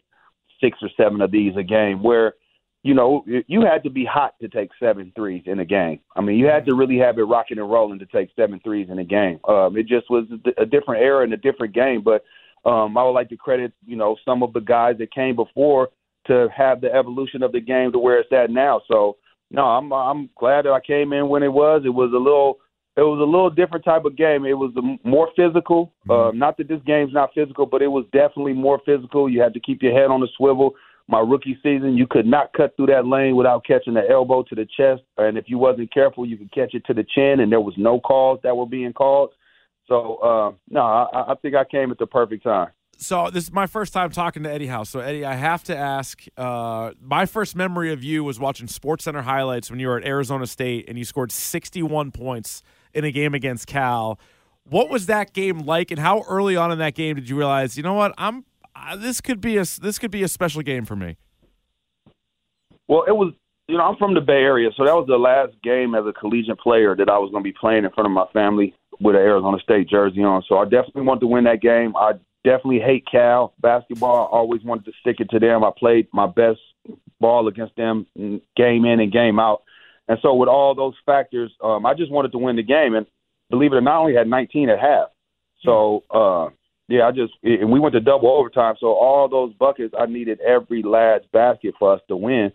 six 0.61 0.79
or 0.83 0.91
seven 0.97 1.23
of 1.23 1.31
these 1.31 1.57
a 1.57 1.63
game. 1.63 2.03
Where 2.03 2.35
you 2.83 2.95
know 2.95 3.25
you 3.27 3.63
had 3.63 3.83
to 3.85 3.91
be 3.91 4.05
hot 4.05 4.35
to 4.41 4.49
take 4.49 4.71
seven 4.79 5.13
threes 5.17 5.43
in 5.47 5.59
a 5.59 5.65
game. 5.65 6.01
I 6.15 6.21
mean, 6.21 6.39
you 6.39 6.47
had 6.47 6.67
to 6.67 6.75
really 6.75 6.99
have 6.99 7.19
it 7.19 7.23
rocking 7.23 7.59
and 7.59 7.71
rolling 7.71 7.99
to 8.01 8.07
take 8.07 8.29
seven 8.37 8.61
threes 8.63 8.89
in 8.91 8.99
a 8.99 9.05
game. 9.05 9.41
Um, 9.49 9.77
it 9.77 9.87
just 9.87 10.11
was 10.11 10.27
a 10.59 10.67
different 10.67 11.03
era 11.03 11.25
and 11.25 11.33
a 11.33 11.39
different 11.39 11.75
game, 11.75 12.03
but 12.03 12.25
um, 12.65 12.97
I 12.97 13.05
would 13.05 13.13
like 13.13 13.29
to 13.31 13.37
credit, 13.37 13.73
you 13.87 13.97
know, 13.97 14.17
some 14.25 14.43
of 14.43 14.53
the 14.53 14.61
guys 14.61 14.97
that 14.99 15.13
came 15.13 15.37
before 15.37 15.89
to 16.27 16.49
have 16.55 16.81
the 16.81 16.93
evolution 16.93 17.43
of 17.43 17.53
the 17.53 17.61
game 17.61 17.93
to 17.93 17.99
where 17.99 18.21
it's 18.21 18.33
at 18.33 18.51
now. 18.51 18.83
So, 18.89 19.17
no, 19.51 19.63
I'm 19.63 19.93
I'm 19.93 20.31
glad 20.39 20.65
that 20.65 20.73
I 20.73 20.81
came 20.81 21.13
in 21.13 21.29
when 21.29 21.43
it 21.43 21.53
was. 21.53 21.83
It 21.85 21.91
was 21.91 22.13
a 22.15 22.19
little 22.19 22.59
it 22.97 23.03
was 23.03 23.21
a 23.21 23.25
little 23.25 23.51
different 23.51 23.85
type 23.85 24.05
of 24.05 24.17
game. 24.17 24.45
It 24.45 24.55
was 24.55 24.73
more 25.05 25.31
physical. 25.35 25.93
Mm-hmm. 26.07 26.11
Uh, 26.11 26.31
not 26.33 26.57
that 26.59 26.69
this 26.69 26.81
game's 26.87 27.15
not 27.15 27.31
physical, 27.35 27.65
but 27.65 27.83
it 27.83 27.89
was 27.89 28.05
definitely 28.13 28.53
more 28.53 28.81
physical. 28.85 29.29
You 29.29 29.41
had 29.41 29.55
to 29.55 29.61
keep 29.61 29.83
your 29.83 29.93
head 29.93 30.11
on 30.11 30.21
the 30.21 30.29
swivel. 30.37 30.75
My 31.09 31.21
rookie 31.21 31.59
season, 31.63 31.97
you 31.97 32.07
could 32.07 32.27
not 32.27 32.53
cut 32.53 32.77
through 32.77 32.87
that 32.87 33.07
lane 33.07 33.35
without 33.35 33.65
catching 33.67 33.95
the 33.95 34.09
elbow 34.09 34.45
to 34.45 34.55
the 34.55 34.65
chest, 34.77 35.03
and 35.19 35.37
if 35.37 35.47
you 35.49 35.59
wasn't 35.59 35.93
careful, 35.93 36.25
you 36.25 36.37
could 36.37 36.53
catch 36.53 36.73
it 36.75 36.85
to 36.87 36.95
the 36.95 37.05
chin, 37.15 37.41
and 37.41 37.51
there 37.51 37.61
was 37.61 37.75
no 37.77 37.99
calls 37.99 38.39
that 38.45 38.57
were 38.57 38.67
being 38.67 38.93
called. 38.93 39.31
So 39.91 40.17
uh, 40.17 40.53
no, 40.71 40.81
I, 40.81 41.33
I 41.33 41.35
think 41.43 41.55
I 41.55 41.65
came 41.65 41.91
at 41.91 41.99
the 41.99 42.07
perfect 42.07 42.45
time 42.45 42.69
so 43.01 43.31
this 43.31 43.45
is 43.45 43.53
my 43.53 43.67
first 43.67 43.93
time 43.93 44.11
talking 44.11 44.43
to 44.43 44.51
Eddie 44.51 44.67
House. 44.67 44.91
So 44.91 45.01
Eddie, 45.01 45.25
I 45.25 45.35
have 45.35 45.65
to 45.65 45.77
ask. 45.77 46.23
Uh, 46.37 46.93
my 47.01 47.27
first 47.27 47.57
memory 47.57 47.93
of 47.93 48.05
you 48.05 48.23
was 48.23 48.39
watching 48.39 48.69
Sports 48.69 49.05
Center 49.05 49.23
highlights 49.23 49.71
when 49.71 49.81
you 49.81 49.89
were 49.89 49.99
at 49.99 50.05
Arizona 50.05 50.47
State 50.47 50.85
and 50.89 50.99
you 50.99 51.05
scored 51.05 51.33
61 51.33 52.13
points 52.13 52.63
in 52.93 53.05
a 53.05 53.11
game 53.11 53.35
against 53.35 53.67
Cal. 53.67 54.19
What 54.65 54.91
was 54.91 55.07
that 55.07 55.33
game 55.33 55.61
like, 55.61 55.91
and 55.91 55.99
how 55.99 56.23
early 56.29 56.57
on 56.57 56.71
in 56.71 56.79
that 56.79 56.95
game 56.95 57.17
did 57.17 57.29
you 57.29 57.37
realize, 57.37 57.77
you 57.77 57.83
know 57.83 57.95
what, 57.95 58.13
I'm 58.19 58.45
uh, 58.77 58.97
this 58.97 59.21
could 59.21 59.41
be 59.41 59.57
a 59.57 59.65
this 59.81 59.99
could 59.99 60.11
be 60.11 60.23
a 60.23 60.29
special 60.29 60.63
game 60.63 60.85
for 60.85 60.95
me? 60.95 61.17
Well, 62.87 63.05
it 63.09 63.13
was 63.13 63.33
you 63.67 63.79
know, 63.79 63.85
I'm 63.85 63.97
from 63.97 64.15
the 64.15 64.21
Bay 64.21 64.43
Area, 64.43 64.71
so 64.77 64.85
that 64.85 64.95
was 64.95 65.07
the 65.07 65.17
last 65.17 65.55
game 65.63 65.95
as 65.95 66.05
a 66.05 66.13
collegiate 66.13 66.59
player 66.59 66.95
that 66.97 67.09
I 67.09 67.19
was 67.19 67.31
going 67.31 67.43
to 67.43 67.49
be 67.49 67.57
playing 67.59 67.85
in 67.85 67.91
front 67.93 68.07
of 68.07 68.13
my 68.13 68.27
family 68.33 68.75
with 69.01 69.17
an 69.17 69.23
Arizona 69.23 69.59
State 69.63 69.89
jersey 69.89 70.23
on. 70.23 70.43
So 70.49 70.59
I 70.59 70.65
definitely 70.65 71.03
wanted 71.03 71.21
to 71.21 71.27
win 71.27 71.45
that 71.45 71.61
game. 71.61 71.95
I 71.97 72.13
definitely 72.45 72.81
hate 72.81 73.05
Cal 73.11 73.55
basketball. 73.61 74.29
I 74.33 74.37
always 74.37 74.63
wanted 74.63 74.85
to 74.87 74.93
stick 75.01 75.17
it 75.21 75.31
to 75.31 75.39
them. 75.39 75.65
I 75.65 75.71
played 75.77 76.09
my 76.13 76.27
best 76.27 76.61
ball 77.21 77.49
against 77.49 77.77
them 77.77 78.07
game 78.57 78.85
in 78.85 79.01
and 79.01 79.13
game 79.13 79.39
out. 79.39 79.63
And 80.09 80.19
so 80.23 80.35
with 80.35 80.49
all 80.49 80.75
those 80.75 80.95
factors, 81.07 81.53
um, 81.63 81.87
I 81.87 81.95
just 81.95 82.11
wanted 82.11 82.33
to 82.33 82.39
win 82.39 82.57
the 82.57 82.63
game. 82.63 82.95
And 82.95 83.07
believe 83.51 83.73
it 83.73 83.77
or 83.77 83.81
not, 83.81 83.95
I 83.95 83.99
only 83.99 84.15
had 84.15 84.29
19 84.29 84.71
at 84.71 84.81
half. 84.81 85.09
So 85.65 86.05
uh, 86.11 86.51
yeah, 86.89 87.07
I 87.07 87.13
just 87.13 87.33
and 87.43 87.71
we 87.71 87.81
went 87.81 87.93
to 87.95 88.01
double 88.01 88.31
overtime. 88.31 88.75
So 88.81 88.89
all 88.89 89.29
those 89.29 89.53
buckets, 89.55 89.95
I 89.99 90.07
needed 90.07 90.41
every 90.41 90.83
lad's 90.83 91.27
basket 91.33 91.75
for 91.79 91.95
us 91.95 92.01
to 92.09 92.17
win 92.17 92.53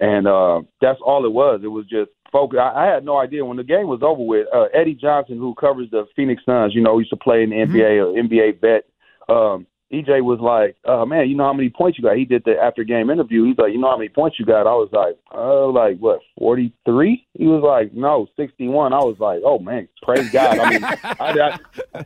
and 0.00 0.26
uh, 0.26 0.62
that's 0.80 0.98
all 1.04 1.26
it 1.26 1.32
was. 1.32 1.60
It 1.62 1.68
was 1.68 1.84
just 1.84 2.10
focus. 2.32 2.58
I, 2.60 2.84
I 2.84 2.86
had 2.86 3.04
no 3.04 3.18
idea 3.18 3.44
when 3.44 3.56
the 3.56 3.64
game 3.64 3.86
was 3.86 4.00
over 4.02 4.22
with. 4.22 4.46
Uh, 4.54 4.64
Eddie 4.74 4.94
Johnson, 4.94 5.38
who 5.38 5.54
covers 5.54 5.88
the 5.90 6.06
Phoenix 6.16 6.42
Suns, 6.44 6.74
you 6.74 6.82
know, 6.82 6.98
used 6.98 7.10
to 7.10 7.16
play 7.16 7.42
in 7.42 7.50
the 7.50 7.56
NBA, 7.56 7.68
mm-hmm. 7.72 8.26
NBA 8.26 8.60
vet. 8.60 8.84
Um, 9.28 9.66
EJ 9.92 10.22
was 10.22 10.38
like, 10.38 10.76
uh, 10.84 11.04
"Man, 11.04 11.28
you 11.28 11.36
know 11.36 11.44
how 11.44 11.52
many 11.52 11.68
points 11.68 11.98
you 11.98 12.04
got?" 12.04 12.16
He 12.16 12.24
did 12.24 12.44
the 12.44 12.56
after 12.56 12.84
game 12.84 13.10
interview. 13.10 13.44
He's 13.44 13.58
like, 13.58 13.72
"You 13.72 13.78
know 13.78 13.90
how 13.90 13.96
many 13.96 14.08
points 14.08 14.38
you 14.38 14.44
got?" 14.44 14.68
I 14.68 14.74
was 14.74 14.88
like, 14.92 15.16
"Oh, 15.32 15.68
uh, 15.68 15.72
like 15.72 15.98
what, 15.98 16.20
forty 16.38 16.72
three? 16.84 17.26
He 17.34 17.46
was 17.46 17.62
like, 17.62 17.92
"No, 17.92 18.28
sixty 18.36 18.68
one. 18.68 18.92
I 18.92 18.98
was 18.98 19.16
like, 19.18 19.40
"Oh 19.44 19.58
man, 19.58 19.88
praise 20.02 20.30
God!" 20.30 20.58
I 20.58 20.70
mean, 20.70 20.84
I, 20.84 21.58
I, 21.94 22.04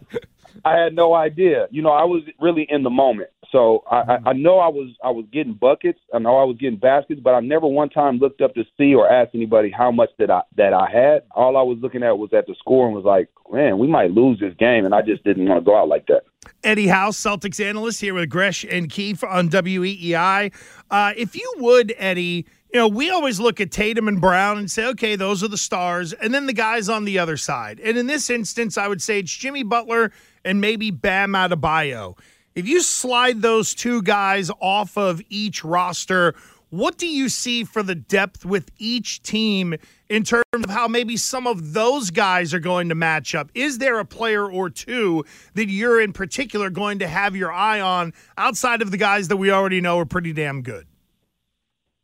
I 0.64 0.78
had 0.78 0.94
no 0.94 1.14
idea. 1.14 1.66
You 1.70 1.82
know, 1.82 1.90
I 1.90 2.04
was 2.04 2.22
really 2.40 2.66
in 2.70 2.84
the 2.84 2.90
moment. 2.90 3.28
So 3.54 3.84
I, 3.88 4.18
I 4.26 4.32
know 4.32 4.58
I 4.58 4.66
was 4.66 4.90
I 5.04 5.12
was 5.12 5.26
getting 5.32 5.54
buckets. 5.54 6.00
I 6.12 6.18
know 6.18 6.38
I 6.38 6.42
was 6.42 6.56
getting 6.58 6.76
baskets, 6.76 7.20
but 7.22 7.34
I 7.34 7.40
never 7.40 7.68
one 7.68 7.88
time 7.88 8.18
looked 8.18 8.40
up 8.40 8.52
to 8.56 8.64
see 8.76 8.96
or 8.96 9.08
asked 9.08 9.30
anybody 9.32 9.70
how 9.70 9.92
much 9.92 10.10
that 10.18 10.28
I 10.28 10.40
that 10.56 10.72
I 10.72 10.90
had. 10.90 11.22
All 11.36 11.56
I 11.56 11.62
was 11.62 11.78
looking 11.80 12.02
at 12.02 12.18
was 12.18 12.30
at 12.32 12.48
the 12.48 12.56
score 12.58 12.86
and 12.86 12.96
was 12.96 13.04
like, 13.04 13.28
man, 13.52 13.78
we 13.78 13.86
might 13.86 14.10
lose 14.10 14.40
this 14.40 14.54
game, 14.58 14.84
and 14.84 14.92
I 14.92 15.02
just 15.02 15.22
didn't 15.22 15.48
want 15.48 15.60
to 15.60 15.64
go 15.64 15.78
out 15.78 15.86
like 15.86 16.04
that. 16.08 16.22
Eddie 16.64 16.88
House, 16.88 17.16
Celtics 17.16 17.64
analyst 17.64 18.00
here 18.00 18.12
with 18.12 18.28
Gresh 18.28 18.64
and 18.64 18.90
Keefe 18.90 19.22
on 19.22 19.48
WEEI. 19.50 20.52
Uh, 20.90 21.12
if 21.16 21.36
you 21.36 21.54
would, 21.58 21.94
Eddie, 21.96 22.46
you 22.72 22.80
know, 22.80 22.88
we 22.88 23.08
always 23.08 23.38
look 23.38 23.60
at 23.60 23.70
Tatum 23.70 24.08
and 24.08 24.20
Brown 24.20 24.58
and 24.58 24.68
say, 24.68 24.84
okay, 24.88 25.14
those 25.14 25.44
are 25.44 25.48
the 25.48 25.56
stars, 25.56 26.12
and 26.12 26.34
then 26.34 26.46
the 26.46 26.52
guys 26.52 26.88
on 26.88 27.04
the 27.04 27.20
other 27.20 27.36
side. 27.36 27.78
And 27.78 27.96
in 27.96 28.08
this 28.08 28.30
instance, 28.30 28.76
I 28.76 28.88
would 28.88 29.00
say 29.00 29.20
it's 29.20 29.32
Jimmy 29.32 29.62
Butler 29.62 30.10
and 30.44 30.60
maybe 30.60 30.90
Bam 30.90 31.34
Adebayo. 31.34 32.18
If 32.54 32.68
you 32.68 32.82
slide 32.82 33.42
those 33.42 33.74
two 33.74 34.00
guys 34.00 34.48
off 34.60 34.96
of 34.96 35.20
each 35.28 35.64
roster, 35.64 36.36
what 36.70 36.96
do 36.98 37.08
you 37.08 37.28
see 37.28 37.64
for 37.64 37.82
the 37.82 37.96
depth 37.96 38.44
with 38.44 38.70
each 38.78 39.24
team 39.24 39.74
in 40.08 40.22
terms 40.22 40.44
of 40.52 40.70
how 40.70 40.86
maybe 40.86 41.16
some 41.16 41.48
of 41.48 41.72
those 41.72 42.10
guys 42.10 42.54
are 42.54 42.60
going 42.60 42.88
to 42.90 42.94
match 42.94 43.34
up? 43.34 43.50
Is 43.54 43.78
there 43.78 43.98
a 43.98 44.04
player 44.04 44.48
or 44.48 44.70
two 44.70 45.24
that 45.54 45.68
you're 45.68 46.00
in 46.00 46.12
particular 46.12 46.70
going 46.70 47.00
to 47.00 47.08
have 47.08 47.34
your 47.34 47.52
eye 47.52 47.80
on 47.80 48.12
outside 48.38 48.82
of 48.82 48.92
the 48.92 48.98
guys 48.98 49.26
that 49.28 49.36
we 49.36 49.50
already 49.50 49.80
know 49.80 49.98
are 49.98 50.04
pretty 50.04 50.32
damn 50.32 50.62
good? 50.62 50.86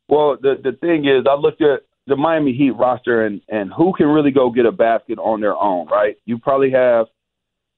Well, 0.09 0.35
the 0.41 0.55
the 0.61 0.73
thing 0.73 1.05
is, 1.05 1.25
I 1.29 1.35
looked 1.35 1.61
at 1.61 1.83
the 2.07 2.17
Miami 2.17 2.51
Heat 2.51 2.71
roster 2.71 3.25
and 3.25 3.39
and 3.47 3.71
who 3.71 3.93
can 3.93 4.07
really 4.07 4.31
go 4.31 4.49
get 4.49 4.65
a 4.65 4.71
basket 4.73 5.17
on 5.17 5.39
their 5.39 5.55
own, 5.55 5.87
right? 5.87 6.17
You 6.25 6.37
probably 6.37 6.71
have 6.71 7.07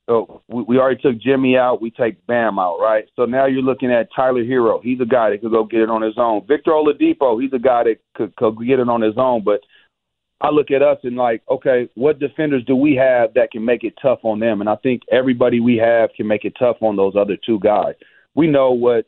so 0.08 0.42
we, 0.48 0.64
we 0.64 0.78
already 0.78 1.02
took 1.02 1.20
Jimmy 1.20 1.58
out. 1.58 1.82
We 1.82 1.92
take 1.92 2.26
Bam 2.28 2.60
out, 2.60 2.80
right? 2.80 3.06
So 3.16 3.26
now 3.26 3.46
you're 3.46 3.62
looking 3.62 3.92
at 3.92 4.10
Tyler 4.16 4.44
Herro. 4.44 4.82
He's 4.84 5.00
a 5.00 5.06
guy 5.06 5.30
that 5.30 5.42
could 5.42 5.52
go 5.52 5.64
get 5.64 5.82
it 5.82 5.90
on 5.90 6.02
his 6.02 6.16
own. 6.18 6.46
Victor 6.48 6.72
Oladipo. 6.72 7.42
He's 7.42 7.54
a 7.54 7.60
guy 7.60 7.84
that 7.86 7.98
could, 8.16 8.36
could 8.36 8.58
get 8.68 8.80
it 8.80 8.90
on 8.90 9.02
his 9.02 9.16
own. 9.18 9.44
But 9.44 9.62
I 10.42 10.50
look 10.50 10.72
at 10.72 10.82
us 10.82 10.98
and 11.04 11.16
like, 11.16 11.42
okay, 11.50 11.90
what 11.96 12.20
defenders 12.20 12.66
do 12.66 12.76
we 12.76 12.96
have 12.96 13.34
that 13.36 13.52
can 13.52 13.64
make 13.64 13.84
it 13.86 13.94
tough 14.02 14.20
on 14.24 14.40
them? 14.40 14.60
And 14.60 14.70
I 14.70 14.76
think 14.78 15.04
everybody 15.10 15.62
we 15.62 15.78
have 15.78 16.10
can 16.16 16.28
make 16.28 16.44
it 16.44 16.54
tough 16.60 16.78
on 16.82 16.98
those 16.98 17.14
other 17.16 17.38
two 17.46 17.60
guys. 17.60 17.96
We 18.36 18.48
know 18.48 18.72
what 18.72 19.06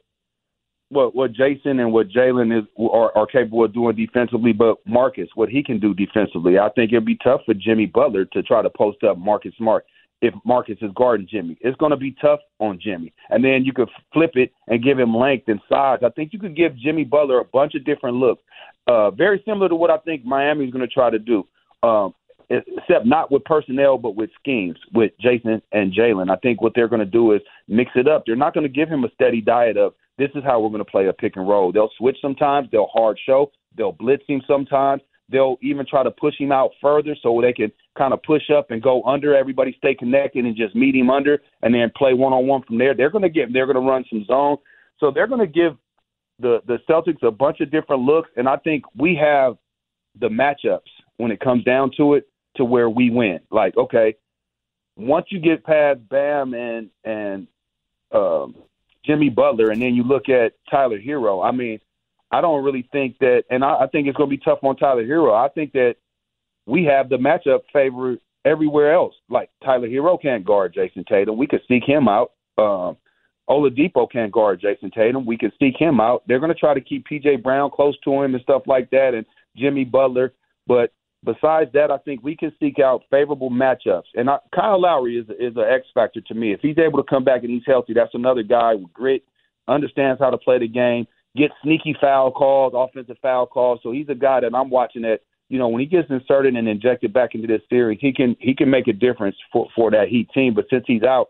what 0.89 1.15
what 1.15 1.33
Jayson 1.33 1.79
and 1.79 1.91
what 1.91 2.07
Jaylen 2.09 2.57
is 2.57 2.63
are, 2.79 3.11
are 3.17 3.25
capable 3.25 3.65
of 3.65 3.73
doing 3.73 3.95
defensively, 3.95 4.53
but 4.53 4.77
Marcus, 4.85 5.27
what 5.33 5.49
he 5.49 5.63
can 5.63 5.79
do 5.79 5.93
defensively, 5.93 6.59
I 6.59 6.69
think 6.69 6.93
it'd 6.93 7.05
be 7.05 7.17
tough 7.23 7.41
for 7.45 7.55
Jimmy 7.55 7.87
Butler 7.87 8.25
to 8.25 8.43
try 8.43 8.61
to 8.61 8.69
post 8.69 9.03
up 9.03 9.17
Marcus 9.17 9.53
Smart 9.57 9.83
if 10.21 10.33
Marcus 10.45 10.77
is 10.81 10.91
guarding 10.95 11.27
Jimmy. 11.29 11.57
It's 11.61 11.77
going 11.77 11.91
to 11.91 11.97
be 11.97 12.15
tough 12.21 12.39
on 12.59 12.79
Jimmy. 12.81 13.13
And 13.29 13.43
then 13.43 13.63
you 13.63 13.73
could 13.73 13.89
flip 14.13 14.31
it 14.35 14.51
and 14.67 14.83
give 14.83 14.97
him 14.97 15.15
length 15.15 15.47
and 15.47 15.59
size. 15.69 15.99
I 16.03 16.09
think 16.09 16.33
you 16.33 16.39
could 16.39 16.55
give 16.55 16.77
Jimmy 16.77 17.03
Butler 17.03 17.39
a 17.39 17.45
bunch 17.45 17.75
of 17.75 17.85
different 17.85 18.17
looks, 18.17 18.41
uh, 18.87 19.11
very 19.11 19.41
similar 19.45 19.69
to 19.69 19.75
what 19.75 19.91
I 19.91 19.97
think 19.97 20.25
Miami 20.25 20.65
is 20.65 20.71
going 20.71 20.87
to 20.87 20.93
try 20.93 21.09
to 21.09 21.19
do, 21.19 21.45
um, 21.83 22.13
except 22.49 23.05
not 23.05 23.31
with 23.31 23.43
personnel, 23.43 23.97
but 23.97 24.15
with 24.15 24.29
schemes 24.39 24.77
with 24.93 25.11
Jayson 25.19 25.61
and 25.71 25.93
Jaylen. 25.93 26.31
I 26.31 26.37
think 26.37 26.61
what 26.61 26.73
they're 26.75 26.87
going 26.87 26.99
to 26.99 27.05
do 27.05 27.33
is 27.33 27.41
mix 27.67 27.91
it 27.95 28.07
up. 28.07 28.23
They're 28.25 28.35
not 28.35 28.53
going 28.53 28.65
to 28.65 28.69
give 28.69 28.89
him 28.89 29.03
a 29.03 29.09
steady 29.13 29.41
diet 29.41 29.77
of 29.77 29.93
this 30.17 30.29
is 30.35 30.43
how 30.43 30.59
we're 30.61 30.69
going 30.69 30.79
to 30.79 30.89
play 30.89 31.07
a 31.07 31.13
pick 31.13 31.35
and 31.35 31.47
roll. 31.47 31.71
They'll 31.71 31.91
switch 31.97 32.17
sometimes. 32.21 32.69
They'll 32.71 32.87
hard 32.93 33.19
show. 33.25 33.51
They'll 33.75 33.91
blitz 33.91 34.23
him 34.27 34.41
sometimes. 34.47 35.01
They'll 35.29 35.57
even 35.61 35.85
try 35.87 36.03
to 36.03 36.11
push 36.11 36.35
him 36.39 36.51
out 36.51 36.71
further 36.81 37.15
so 37.21 37.39
they 37.41 37.53
can 37.53 37.71
kind 37.97 38.13
of 38.13 38.21
push 38.23 38.43
up 38.55 38.69
and 38.69 38.81
go 38.81 39.03
under. 39.03 39.35
Everybody 39.35 39.75
stay 39.77 39.95
connected 39.95 40.45
and 40.45 40.55
just 40.55 40.75
meet 40.75 40.95
him 40.95 41.09
under, 41.09 41.41
and 41.63 41.73
then 41.73 41.91
play 41.95 42.13
one 42.13 42.33
on 42.33 42.45
one 42.45 42.61
from 42.63 42.77
there. 42.77 42.93
They're 42.93 43.09
going 43.09 43.23
to 43.23 43.29
get. 43.29 43.51
They're 43.51 43.65
going 43.65 43.83
to 43.83 43.91
run 43.91 44.05
some 44.09 44.23
zone. 44.25 44.57
So 44.99 45.11
they're 45.11 45.27
going 45.27 45.41
to 45.41 45.47
give 45.47 45.77
the 46.39 46.59
the 46.67 46.77
Celtics 46.87 47.23
a 47.23 47.31
bunch 47.31 47.59
of 47.61 47.71
different 47.71 48.03
looks, 48.03 48.29
and 48.35 48.47
I 48.47 48.57
think 48.57 48.83
we 48.95 49.15
have 49.15 49.57
the 50.19 50.29
matchups 50.29 50.91
when 51.17 51.31
it 51.31 51.39
comes 51.39 51.63
down 51.63 51.91
to 51.97 52.13
it 52.13 52.27
to 52.55 52.65
where 52.65 52.89
we 52.89 53.09
win. 53.09 53.39
Like, 53.51 53.75
okay, 53.77 54.15
once 54.95 55.27
you 55.29 55.39
get 55.39 55.63
past 55.63 56.07
Bam 56.09 56.53
and 56.53 56.89
and 57.03 57.47
um, 58.11 58.55
Jimmy 59.05 59.29
Butler, 59.29 59.71
and 59.71 59.81
then 59.81 59.95
you 59.95 60.03
look 60.03 60.29
at 60.29 60.53
Tyler 60.69 60.99
Herro. 60.99 61.45
I 61.45 61.51
mean, 61.51 61.79
I 62.31 62.41
don't 62.41 62.63
really 62.63 62.87
think 62.91 63.17
that, 63.19 63.43
and 63.49 63.63
I, 63.63 63.83
I 63.83 63.87
think 63.87 64.07
it's 64.07 64.17
going 64.17 64.29
to 64.29 64.35
be 64.35 64.43
tough 64.43 64.59
on 64.63 64.75
Tyler 64.75 65.05
Herro. 65.05 65.33
I 65.33 65.49
think 65.49 65.73
that 65.73 65.95
we 66.65 66.83
have 66.85 67.09
the 67.09 67.17
matchup 67.17 67.61
favored 67.71 68.19
everywhere 68.45 68.93
else. 68.93 69.13
Like 69.29 69.49
Tyler 69.63 69.87
Herro 69.87 70.21
can't 70.21 70.45
guard 70.45 70.73
Jayson 70.73 71.05
Tatum. 71.07 71.37
We 71.37 71.47
could 71.47 71.61
seek 71.67 71.83
him 71.85 72.07
out. 72.07 72.31
Um, 72.57 72.97
Oladipo 73.49 74.09
can't 74.11 74.31
guard 74.31 74.61
Jayson 74.61 74.91
Tatum. 74.91 75.25
We 75.25 75.37
could 75.37 75.53
seek 75.59 75.75
him 75.77 75.99
out. 75.99 76.23
They're 76.27 76.39
going 76.39 76.53
to 76.53 76.59
try 76.59 76.73
to 76.73 76.81
keep 76.81 77.05
PJ 77.07 77.43
Brown 77.43 77.69
close 77.69 77.95
to 78.03 78.23
him 78.23 78.33
and 78.33 78.43
stuff 78.43 78.63
like 78.65 78.89
that, 78.89 79.13
and 79.13 79.25
Jimmy 79.55 79.85
Butler. 79.85 80.33
But 80.67 80.91
besides 81.23 81.71
that, 81.73 81.91
I 81.91 81.97
think 81.99 82.23
we 82.23 82.35
can 82.35 82.51
seek 82.59 82.79
out 82.79 83.03
favorable 83.11 83.51
matchups. 83.51 84.05
And 84.15 84.29
I, 84.29 84.37
Kyle 84.53 84.81
Lowry 84.81 85.17
is 85.17 85.27
is 85.39 85.55
an 85.55 85.65
X 85.69 85.85
factor 85.93 86.21
to 86.21 86.33
me. 86.33 86.53
If 86.53 86.61
he's 86.61 86.77
able 86.79 87.01
to 87.01 87.09
come 87.09 87.23
back 87.23 87.43
and 87.43 87.51
he's 87.51 87.63
healthy, 87.67 87.93
that's 87.93 88.15
another 88.15 88.43
guy 88.43 88.73
with 88.73 88.91
grit, 88.93 89.23
understands 89.67 90.19
how 90.19 90.31
to 90.31 90.37
play 90.37 90.57
the 90.57 90.67
game, 90.67 91.05
get 91.35 91.51
sneaky 91.63 91.95
foul 91.99 92.31
calls, 92.31 92.73
offensive 92.75 93.17
foul 93.21 93.45
calls. 93.45 93.79
So 93.83 93.91
he's 93.91 94.09
a 94.09 94.15
guy 94.15 94.39
that 94.41 94.55
I'm 94.55 94.69
watching 94.69 95.03
that 95.03 95.19
you 95.49 95.59
know 95.59 95.67
when 95.67 95.81
he 95.81 95.85
gets 95.85 96.09
inserted 96.09 96.55
and 96.55 96.67
injected 96.67 97.13
back 97.13 97.35
into 97.35 97.47
this 97.47 97.61
series, 97.69 97.99
he 98.01 98.13
can 98.13 98.35
he 98.39 98.55
can 98.55 98.69
make 98.69 98.87
a 98.87 98.93
difference 98.93 99.35
for 99.51 99.67
for 99.75 99.91
that 99.91 100.07
Heat 100.09 100.29
team. 100.33 100.53
But 100.53 100.65
since 100.69 100.83
he's 100.87 101.03
out, 101.03 101.29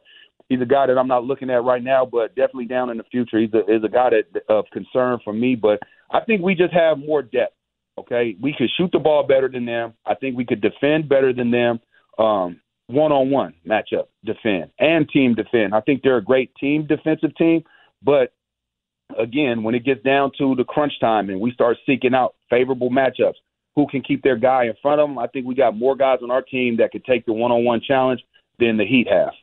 he's 0.50 0.62
a 0.62 0.66
guy 0.66 0.88
that 0.88 0.98
I'm 0.98 1.08
not 1.08 1.26
looking 1.26 1.50
at 1.50 1.64
right 1.64 1.84
now, 1.84 2.06
but 2.06 2.36
definitely 2.36 2.66
down 2.66 2.90
in 2.90 2.98
the 2.98 3.04
future. 3.04 3.40
He's 3.40 3.54
a 3.54 3.60
is 3.72 3.84
a 3.84 3.90
guy 3.90 4.12
that 4.12 4.42
of 4.48 4.66
concern 4.72 5.20
for 5.24 5.34
me. 5.34 5.56
But 5.56 5.80
I 6.12 6.22
think 6.22 6.42
we 6.42 6.56
just 6.56 6.74
have 6.74 6.98
more 6.98 7.22
depth. 7.22 7.56
Okay, 7.98 8.36
we 8.42 8.54
could 8.58 8.70
shoot 8.78 8.90
the 8.92 9.00
ball 9.00 9.26
better 9.26 9.50
than 9.50 9.66
them. 9.66 9.94
I 10.06 10.16
think 10.16 10.38
we 10.38 10.46
could 10.46 10.62
defend 10.62 11.08
better 11.08 11.34
than 11.34 11.52
them. 11.52 11.80
Um, 12.18 12.60
one-on-one 12.88 13.56
matchup 13.68 14.06
defend 14.24 14.72
and 14.80 15.10
team 15.10 15.34
defend. 15.34 15.74
I 15.74 15.82
think 15.82 16.02
they're 16.04 16.18
a 16.18 16.24
great 16.24 16.54
team 16.56 16.86
defensive 16.86 17.36
team, 17.36 17.64
but 18.04 18.34
again, 19.20 19.64
when 19.64 19.76
it 19.76 19.84
gets 19.86 20.04
down 20.04 20.32
to 20.38 20.56
the 20.56 20.64
crunch 20.64 20.94
time 21.00 21.30
and 21.30 21.40
we 21.40 21.52
start 21.52 21.78
seeking 21.86 22.14
out 22.14 22.36
favorable 22.50 22.90
matchups, 22.90 23.36
who 23.76 23.88
can 23.88 24.02
keep 24.02 24.24
their 24.24 24.38
guy 24.38 24.66
in 24.66 24.74
front 24.82 25.02
of 25.02 25.10
them, 25.10 25.20
I 25.20 25.28
think 25.28 25.46
we 25.46 25.54
got 25.54 25.76
more 25.76 25.96
guys 25.96 26.20
on 26.24 26.32
our 26.32 26.42
team 26.42 26.78
that 26.78 26.92
could 26.92 27.04
take 27.04 27.26
the 27.26 27.34
one-on-one 27.34 27.82
challenge 27.86 28.22
than 28.58 28.78
the 28.78 28.86
Heat 28.86 29.08
have. 29.10 29.34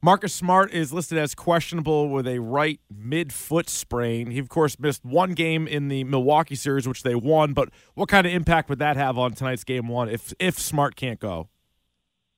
Marcus 0.00 0.34
Smart 0.34 0.72
is 0.72 0.92
listed 0.92 1.18
as 1.18 1.34
questionable 1.34 2.08
with 2.08 2.26
a 2.26 2.40
right 2.40 2.80
mid-foot 2.92 3.68
sprain. 3.68 4.30
He, 4.30 4.38
of 4.38 4.48
course, 4.48 4.78
missed 4.78 5.04
one 5.04 5.34
game 5.34 5.68
in 5.68 5.88
the 5.88 6.02
Milwaukee 6.04 6.56
series, 6.56 6.88
which 6.88 7.04
they 7.04 7.14
won. 7.14 7.52
But 7.52 7.68
what 7.94 8.08
kind 8.08 8.26
of 8.26 8.32
impact 8.32 8.68
would 8.68 8.80
that 8.80 8.96
have 8.96 9.16
on 9.16 9.32
tonight's 9.34 9.62
game 9.62 9.86
one 9.86 10.08
if 10.08 10.32
if 10.40 10.58
Smart 10.58 10.96
can't 10.96 11.20
go? 11.20 11.50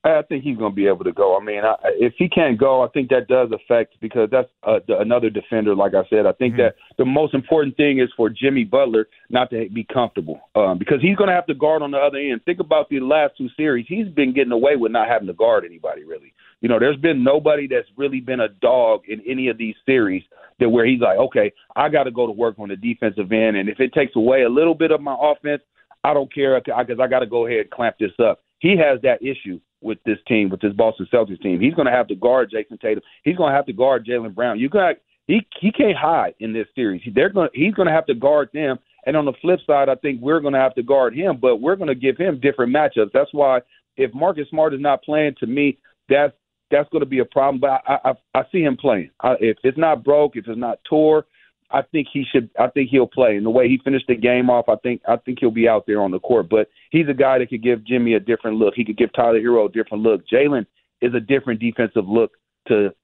I 0.04 0.22
think 0.22 0.44
he's 0.44 0.58
going 0.58 0.72
to 0.72 0.76
be 0.76 0.86
able 0.86 1.04
to 1.04 1.12
go. 1.12 1.36
I 1.36 1.42
mean, 1.42 1.64
I, 1.64 1.76
if 1.84 2.12
he 2.18 2.28
can't 2.28 2.58
go, 2.58 2.82
I 2.82 2.88
think 2.88 3.08
that 3.08 3.26
does 3.26 3.50
affect 3.52 3.94
because 4.00 4.28
that's 4.30 4.48
uh, 4.62 4.80
the, 4.86 4.98
another 4.98 5.30
defender. 5.30 5.74
Like 5.74 5.94
I 5.94 6.06
said, 6.10 6.26
I 6.26 6.32
think 6.32 6.54
mm-hmm. 6.54 6.62
that 6.62 6.74
the 6.98 7.06
most 7.06 7.32
important 7.32 7.76
thing 7.78 8.00
is 8.00 8.10
for 8.14 8.28
Jimmy 8.28 8.64
Butler 8.64 9.08
not 9.30 9.48
to 9.50 9.66
be 9.70 9.86
comfortable 9.90 10.40
um, 10.54 10.78
because 10.78 11.00
he's 11.00 11.16
going 11.16 11.28
to 11.28 11.34
have 11.34 11.46
to 11.46 11.54
guard 11.54 11.80
on 11.80 11.90
the 11.90 11.96
other 11.96 12.18
end. 12.18 12.44
Think 12.44 12.60
about 12.60 12.90
the 12.90 13.00
last 13.00 13.38
two 13.38 13.48
series; 13.56 13.86
he's 13.88 14.08
been 14.08 14.34
getting 14.34 14.52
away 14.52 14.76
with 14.76 14.92
not 14.92 15.08
having 15.08 15.26
to 15.28 15.32
guard 15.32 15.64
anybody 15.64 16.04
really. 16.04 16.34
You 16.60 16.68
know, 16.68 16.78
there's 16.78 16.98
been 16.98 17.24
nobody 17.24 17.66
that's 17.66 17.88
really 17.96 18.20
been 18.20 18.40
a 18.40 18.48
dog 18.48 19.02
in 19.08 19.22
any 19.26 19.48
of 19.48 19.56
these 19.56 19.74
series 19.86 20.22
that 20.60 20.68
where 20.68 20.86
he's 20.86 21.00
like, 21.00 21.18
okay, 21.18 21.52
I 21.76 21.88
got 21.88 22.04
to 22.04 22.10
go 22.10 22.26
to 22.26 22.32
work 22.32 22.58
on 22.58 22.68
the 22.68 22.76
defensive 22.76 23.32
end, 23.32 23.56
and 23.56 23.70
if 23.70 23.80
it 23.80 23.94
takes 23.94 24.16
away 24.16 24.42
a 24.42 24.50
little 24.50 24.74
bit 24.74 24.90
of 24.90 25.00
my 25.00 25.16
offense, 25.18 25.62
I 26.04 26.12
don't 26.12 26.32
care 26.32 26.60
because 26.60 26.98
I 27.00 27.06
got 27.06 27.20
to 27.20 27.26
go 27.26 27.46
ahead 27.46 27.60
and 27.60 27.70
clamp 27.70 27.96
this 27.98 28.12
up. 28.22 28.43
He 28.64 28.78
has 28.78 28.98
that 29.02 29.20
issue 29.20 29.60
with 29.82 29.98
this 30.06 30.16
team, 30.26 30.48
with 30.48 30.62
this 30.62 30.72
Boston 30.72 31.06
Celtics 31.12 31.42
team. 31.42 31.60
He's 31.60 31.74
going 31.74 31.84
to 31.84 31.92
have 31.92 32.08
to 32.08 32.14
guard 32.14 32.50
Jayson 32.50 32.80
Tatum. 32.80 33.02
He's 33.22 33.36
going 33.36 33.50
to 33.50 33.54
have 33.54 33.66
to 33.66 33.74
guard 33.74 34.06
Jaylen 34.06 34.34
Brown. 34.34 34.58
You 34.58 34.70
got 34.70 34.96
he 35.26 35.46
he 35.60 35.70
can't 35.70 35.98
hide 35.98 36.34
in 36.40 36.54
this 36.54 36.66
series. 36.74 37.02
They're 37.14 37.28
going 37.28 37.50
he's 37.52 37.74
going 37.74 37.88
to 37.88 37.92
have 37.92 38.06
to 38.06 38.14
guard 38.14 38.48
them. 38.54 38.78
And 39.04 39.18
on 39.18 39.26
the 39.26 39.34
flip 39.42 39.60
side, 39.66 39.90
I 39.90 39.96
think 39.96 40.22
we're 40.22 40.40
going 40.40 40.54
to 40.54 40.60
have 40.60 40.74
to 40.76 40.82
guard 40.82 41.14
him, 41.14 41.36
but 41.36 41.56
we're 41.56 41.76
going 41.76 41.88
to 41.88 41.94
give 41.94 42.16
him 42.16 42.40
different 42.40 42.74
matchups. 42.74 43.10
That's 43.12 43.34
why 43.34 43.60
if 43.98 44.14
Marcus 44.14 44.48
Smart 44.48 44.72
is 44.72 44.80
not 44.80 45.02
playing, 45.02 45.34
to 45.40 45.46
me, 45.46 45.76
that's 46.08 46.32
that's 46.70 46.88
going 46.88 47.00
to 47.00 47.06
be 47.06 47.18
a 47.18 47.26
problem. 47.26 47.60
But 47.60 47.82
I 47.86 47.98
I, 48.02 48.40
I 48.40 48.42
see 48.50 48.62
him 48.62 48.78
playing. 48.78 49.10
I, 49.20 49.34
if 49.40 49.58
it's 49.62 49.76
not 49.76 50.02
broke, 50.02 50.36
if 50.36 50.48
it's 50.48 50.58
not 50.58 50.78
tore, 50.88 51.26
I 51.70 51.82
think 51.82 52.08
he 52.12 52.24
should. 52.30 52.50
I 52.58 52.68
think 52.68 52.90
he'll 52.90 53.06
play. 53.06 53.36
And 53.36 53.44
the 53.44 53.50
way 53.50 53.68
he 53.68 53.80
finished 53.82 54.06
the 54.06 54.14
game 54.14 54.50
off, 54.50 54.68
I 54.68 54.76
think 54.76 55.02
I 55.08 55.16
think 55.16 55.38
he'll 55.40 55.50
be 55.50 55.68
out 55.68 55.86
there 55.86 56.02
on 56.02 56.10
the 56.10 56.20
court. 56.20 56.48
But 56.48 56.68
he's 56.90 57.08
a 57.08 57.14
guy 57.14 57.38
that 57.38 57.48
could 57.48 57.62
give 57.62 57.84
Jimmy 57.84 58.14
a 58.14 58.20
different 58.20 58.58
look. 58.58 58.74
He 58.76 58.84
could 58.84 58.98
give 58.98 59.12
Tyler 59.12 59.40
Herro 59.40 59.68
a 59.68 59.72
different 59.72 60.02
look. 60.02 60.22
Jaylen 60.32 60.66
is 61.00 61.14
a 61.14 61.20
different 61.20 61.60
defensive 61.60 62.06
look 62.06 62.32
to 62.68 62.94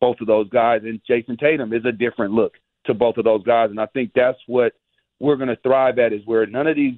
both 0.00 0.16
of 0.20 0.26
those 0.26 0.48
guys, 0.50 0.82
and 0.84 1.00
Jayson 1.08 1.38
Tatum 1.38 1.72
is 1.72 1.84
a 1.84 1.92
different 1.92 2.34
look 2.34 2.54
to 2.86 2.94
both 2.94 3.16
of 3.16 3.24
those 3.24 3.42
guys. 3.44 3.70
And 3.70 3.80
I 3.80 3.86
think 3.86 4.12
that's 4.14 4.38
what 4.46 4.72
we're 5.20 5.36
going 5.36 5.48
to 5.48 5.56
thrive 5.56 5.98
at 5.98 6.12
is 6.12 6.22
where 6.26 6.46
none 6.46 6.66
of 6.66 6.76
these 6.76 6.94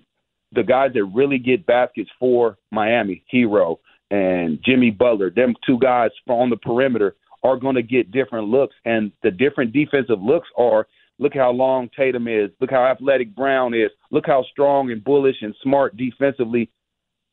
the 0.52 0.62
guys 0.62 0.90
that 0.94 1.04
really 1.04 1.38
get 1.38 1.64
baskets 1.66 2.10
for 2.18 2.58
Miami, 2.72 3.22
Herro 3.32 3.78
and 4.10 4.58
Jimmy 4.64 4.90
Butler, 4.90 5.30
them 5.30 5.54
two 5.64 5.78
guys 5.78 6.10
on 6.28 6.50
the 6.50 6.56
perimeter 6.56 7.14
are 7.42 7.56
going 7.56 7.76
to 7.76 7.82
get 7.82 8.10
different 8.10 8.48
looks, 8.48 8.74
and 8.84 9.12
the 9.22 9.30
different 9.30 9.72
defensive 9.72 10.20
looks 10.20 10.48
are. 10.56 10.86
Look 11.18 11.34
how 11.34 11.50
long 11.50 11.90
Tatum 11.94 12.28
is. 12.28 12.50
Look 12.60 12.70
how 12.70 12.82
athletic 12.82 13.34
Brown 13.34 13.74
is. 13.74 13.90
Look 14.10 14.26
how 14.26 14.42
strong 14.50 14.90
and 14.90 15.04
bullish 15.04 15.36
and 15.42 15.54
smart 15.62 15.94
defensively 15.96 16.70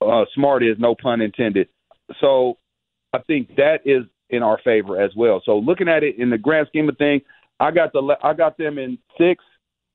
uh, 0.02 0.26
smart 0.36 0.64
is, 0.64 0.78
no 0.78 0.94
pun 0.94 1.22
intended. 1.22 1.70
So 2.20 2.58
I 3.14 3.20
think 3.20 3.56
that 3.56 3.80
is 3.86 4.04
in 4.30 4.44
our 4.44 4.60
favor 4.64 5.00
as 5.02 5.12
well. 5.16 5.42
So 5.46 5.58
looking 5.58 5.88
at 5.88 6.04
it 6.04 6.20
in 6.20 6.30
the 6.30 6.38
grand 6.38 6.68
scheme 6.68 6.90
of 6.90 6.98
things, 6.98 7.22
I 7.60 7.72
got 7.72 7.94
the 7.94 8.16
I 8.22 8.34
got 8.34 8.58
them 8.58 8.78
in 8.78 8.98
six, 9.18 9.44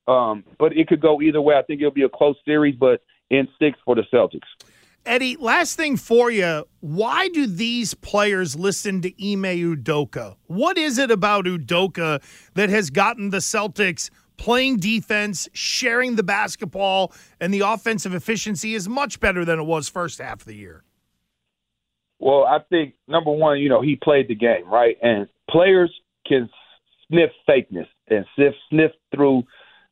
um, 0.08 0.44
but 0.58 0.76
it 0.76 0.88
could 0.88 1.00
go 1.00 1.20
either 1.22 1.40
way. 1.40 1.54
I 1.54 1.62
think 1.62 1.80
it'll 1.80 1.92
be 1.92 2.02
a 2.02 2.08
close 2.08 2.36
series, 2.44 2.74
but 2.74 3.02
in 3.30 3.46
six 3.58 3.78
for 3.84 3.94
the 3.94 4.02
Celtics. 4.12 4.40
Eddie, 5.04 5.36
last 5.40 5.76
thing 5.76 5.96
for 5.96 6.30
you. 6.30 6.64
Why 6.80 7.28
do 7.28 7.46
these 7.46 7.92
players 7.92 8.54
listen 8.54 9.02
to 9.02 9.08
Ime 9.08 9.42
Udoka? 9.42 10.36
What 10.46 10.78
is 10.78 10.96
it 10.98 11.10
about 11.10 11.44
Udoka 11.46 12.22
that 12.54 12.70
has 12.70 12.90
gotten 12.90 13.30
the 13.30 13.38
Celtics 13.38 14.10
playing 14.36 14.78
defense, 14.78 15.48
sharing 15.52 16.14
the 16.14 16.22
basketball, 16.22 17.12
and 17.40 17.52
the 17.52 17.60
offensive 17.60 18.14
efficiency 18.14 18.74
is 18.74 18.88
much 18.88 19.18
better 19.18 19.44
than 19.44 19.58
it 19.58 19.64
was 19.64 19.88
first 19.88 20.20
half 20.20 20.40
of 20.40 20.44
the 20.44 20.54
year? 20.54 20.84
Well, 22.20 22.44
I 22.44 22.60
think 22.70 22.94
number 23.08 23.32
one, 23.32 23.58
you 23.58 23.68
know, 23.68 23.82
he 23.82 23.96
played 23.96 24.28
the 24.28 24.36
game, 24.36 24.68
right? 24.70 24.96
And 25.02 25.26
players 25.50 25.92
can 26.26 26.48
sniff 27.08 27.30
fakeness 27.48 27.88
and 28.06 28.24
sniff 28.36 28.54
sniff 28.70 28.92
through, 29.12 29.42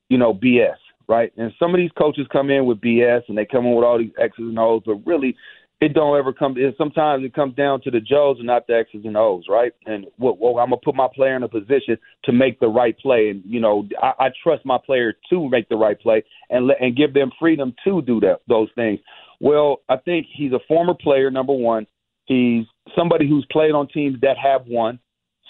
you 0.08 0.18
know, 0.18 0.32
BS 0.32 0.76
right? 1.10 1.32
And 1.36 1.52
some 1.58 1.74
of 1.74 1.78
these 1.78 1.90
coaches 1.98 2.26
come 2.32 2.50
in 2.50 2.64
with 2.64 2.80
BS 2.80 3.22
and 3.28 3.36
they 3.36 3.44
come 3.44 3.66
in 3.66 3.74
with 3.74 3.84
all 3.84 3.98
these 3.98 4.12
X's 4.18 4.38
and 4.38 4.58
O's, 4.58 4.82
but 4.86 4.94
really, 5.04 5.36
it 5.80 5.92
don't 5.92 6.16
ever 6.16 6.32
come. 6.32 6.54
It, 6.56 6.74
sometimes 6.78 7.24
it 7.24 7.34
comes 7.34 7.54
down 7.56 7.80
to 7.82 7.90
the 7.90 8.00
Joes 8.00 8.36
and 8.38 8.46
not 8.46 8.66
the 8.66 8.76
X's 8.76 9.04
and 9.04 9.16
O's, 9.16 9.44
right? 9.48 9.72
And 9.86 10.06
well, 10.18 10.36
well, 10.38 10.58
I'm 10.58 10.70
gonna 10.70 10.80
put 10.84 10.94
my 10.94 11.08
player 11.12 11.34
in 11.34 11.42
a 11.42 11.48
position 11.48 11.98
to 12.24 12.32
make 12.32 12.60
the 12.60 12.68
right 12.68 12.96
play, 12.98 13.30
and 13.30 13.42
you 13.44 13.60
know, 13.60 13.88
I, 14.00 14.26
I 14.26 14.28
trust 14.42 14.64
my 14.64 14.78
player 14.84 15.14
to 15.30 15.48
make 15.48 15.68
the 15.68 15.76
right 15.76 15.98
play 15.98 16.22
and 16.50 16.66
let, 16.66 16.80
and 16.80 16.96
give 16.96 17.12
them 17.12 17.30
freedom 17.40 17.74
to 17.84 18.02
do 18.02 18.20
that 18.20 18.40
those 18.46 18.68
things. 18.74 19.00
Well, 19.40 19.78
I 19.88 19.96
think 19.96 20.26
he's 20.32 20.52
a 20.52 20.60
former 20.68 20.94
player, 20.94 21.30
number 21.30 21.54
one. 21.54 21.86
He's 22.26 22.66
somebody 22.96 23.28
who's 23.28 23.46
played 23.50 23.72
on 23.72 23.88
teams 23.88 24.20
that 24.20 24.36
have 24.36 24.62
won. 24.66 25.00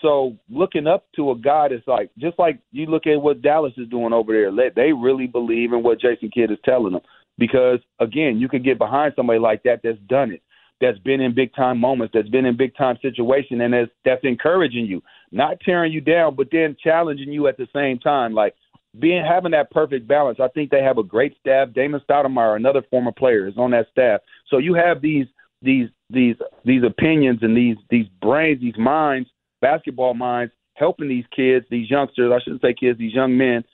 So 0.02 0.36
looking 0.48 0.86
up 0.86 1.06
to 1.16 1.30
a 1.30 1.36
guy 1.36 1.68
that's 1.68 1.86
like, 1.86 2.10
just 2.18 2.38
like 2.38 2.60
you 2.72 2.86
look 2.86 3.06
at 3.06 3.20
what 3.20 3.42
Dallas 3.42 3.72
is 3.76 3.88
doing 3.88 4.12
over 4.12 4.32
there, 4.32 4.70
they 4.74 4.92
really 4.92 5.26
believe 5.26 5.72
in 5.72 5.82
what 5.82 6.00
Jason 6.00 6.30
Kidd 6.32 6.50
is 6.50 6.58
telling 6.64 6.92
them. 6.92 7.02
Because 7.38 7.80
again, 7.98 8.38
you 8.38 8.48
can 8.48 8.62
get 8.62 8.78
behind 8.78 9.14
somebody 9.16 9.38
like 9.38 9.62
that 9.64 9.80
that's 9.82 9.98
done 10.08 10.30
it, 10.30 10.42
that's 10.80 10.98
been 10.98 11.20
in 11.20 11.34
big 11.34 11.54
time 11.54 11.78
moments, 11.78 12.12
that's 12.14 12.28
been 12.28 12.44
in 12.44 12.56
big 12.56 12.76
time 12.76 12.98
situation, 13.00 13.60
and 13.60 13.72
that's 13.72 13.90
that's 14.04 14.24
encouraging 14.24 14.86
you, 14.86 15.02
not 15.32 15.60
tearing 15.64 15.92
you 15.92 16.00
down, 16.00 16.34
but 16.34 16.48
then 16.52 16.76
challenging 16.82 17.32
you 17.32 17.46
at 17.46 17.56
the 17.56 17.66
same 17.74 17.98
time. 17.98 18.34
Like 18.34 18.54
being 18.98 19.24
having 19.24 19.52
that 19.52 19.70
perfect 19.70 20.06
balance. 20.08 20.38
I 20.40 20.48
think 20.48 20.70
they 20.70 20.82
have 20.82 20.98
a 20.98 21.02
great 21.02 21.34
staff. 21.38 21.68
Damon 21.72 22.00
Stoudemire, 22.08 22.56
another 22.56 22.82
former 22.90 23.12
player, 23.12 23.46
is 23.46 23.56
on 23.56 23.70
that 23.70 23.86
staff. 23.90 24.20
So 24.48 24.58
you 24.58 24.74
have 24.74 25.00
these 25.00 25.26
these 25.62 25.88
these 26.10 26.36
these 26.64 26.82
opinions 26.82 27.38
and 27.42 27.56
these 27.56 27.76
these 27.88 28.06
brains, 28.20 28.60
these 28.60 28.78
minds 28.78 29.30
basketball 29.60 30.14
minds 30.14 30.52
helping 30.74 31.08
these 31.08 31.24
kids, 31.34 31.66
these 31.70 31.90
youngsters, 31.90 32.32
I 32.34 32.42
shouldn't 32.42 32.62
say 32.62 32.74
kids, 32.74 32.98
these 32.98 33.14
young 33.14 33.36
men. 33.36 33.64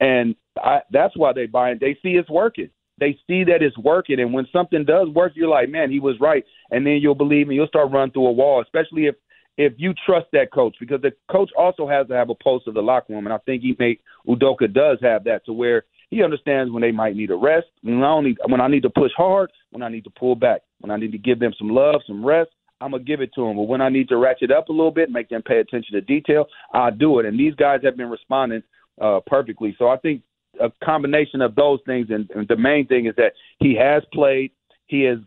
And 0.00 0.34
I, 0.56 0.80
that's 0.90 1.16
why 1.16 1.32
they 1.32 1.46
buy 1.46 1.70
it. 1.70 1.80
They 1.80 1.96
see 2.02 2.16
it's 2.16 2.30
working. 2.30 2.70
They 2.98 3.18
see 3.26 3.44
that 3.44 3.62
it's 3.62 3.76
working. 3.78 4.20
And 4.20 4.32
when 4.32 4.46
something 4.52 4.84
does 4.84 5.08
work, 5.08 5.32
you're 5.34 5.48
like, 5.48 5.68
man, 5.68 5.90
he 5.90 6.00
was 6.00 6.16
right. 6.20 6.44
And 6.70 6.86
then 6.86 6.94
you'll 6.94 7.14
believe 7.14 7.48
and 7.48 7.56
you'll 7.56 7.66
start 7.66 7.92
running 7.92 8.12
through 8.12 8.28
a 8.28 8.32
wall, 8.32 8.62
especially 8.62 9.06
if 9.06 9.16
if 9.56 9.72
you 9.76 9.94
trust 10.04 10.26
that 10.32 10.52
coach, 10.52 10.74
because 10.80 11.00
the 11.00 11.12
coach 11.30 11.48
also 11.56 11.88
has 11.88 12.08
to 12.08 12.14
have 12.14 12.28
a 12.28 12.34
pulse 12.34 12.64
of 12.66 12.74
the 12.74 12.80
locker 12.80 13.12
room. 13.12 13.24
And 13.24 13.32
I 13.32 13.38
think 13.38 13.62
he 13.62 13.76
may 13.78 14.00
Udoka 14.26 14.72
does 14.72 14.98
have 15.00 15.22
that 15.24 15.46
to 15.46 15.52
where 15.52 15.84
he 16.10 16.24
understands 16.24 16.72
when 16.72 16.80
they 16.80 16.90
might 16.90 17.14
need 17.14 17.30
a 17.30 17.36
rest, 17.36 17.66
when 17.82 18.02
I, 18.02 18.20
need 18.20 18.36
when 18.48 18.60
I 18.60 18.66
need 18.66 18.82
to 18.82 18.90
push 18.90 19.12
hard, 19.16 19.52
when 19.70 19.82
I 19.82 19.88
need 19.88 20.04
to 20.04 20.10
pull 20.10 20.34
back, 20.34 20.62
when 20.80 20.90
I 20.90 20.96
need 20.96 21.12
to 21.12 21.18
give 21.18 21.38
them 21.38 21.52
some 21.56 21.68
love, 21.68 22.02
some 22.06 22.24
rest, 22.24 22.50
I'm 22.84 22.90
gonna 22.90 23.02
give 23.02 23.22
it 23.22 23.32
to 23.34 23.46
them. 23.46 23.56
But 23.56 23.62
when 23.62 23.80
I 23.80 23.88
need 23.88 24.10
to 24.10 24.18
ratchet 24.18 24.52
up 24.52 24.68
a 24.68 24.72
little 24.72 24.90
bit, 24.90 25.10
make 25.10 25.30
them 25.30 25.42
pay 25.42 25.58
attention 25.58 25.94
to 25.94 26.02
detail, 26.02 26.46
I'll 26.74 26.94
do 26.94 27.18
it. 27.18 27.26
And 27.26 27.40
these 27.40 27.54
guys 27.54 27.80
have 27.82 27.96
been 27.96 28.10
responding 28.10 28.62
uh, 29.00 29.20
perfectly. 29.26 29.74
So 29.78 29.88
I 29.88 29.96
think 29.96 30.22
a 30.60 30.70
combination 30.84 31.40
of 31.40 31.54
those 31.54 31.80
things, 31.86 32.08
and, 32.10 32.30
and 32.30 32.46
the 32.46 32.56
main 32.56 32.86
thing 32.86 33.06
is 33.06 33.14
that 33.16 33.32
he 33.58 33.74
has 33.76 34.02
played, 34.12 34.52
he 34.86 35.02
has 35.04 35.18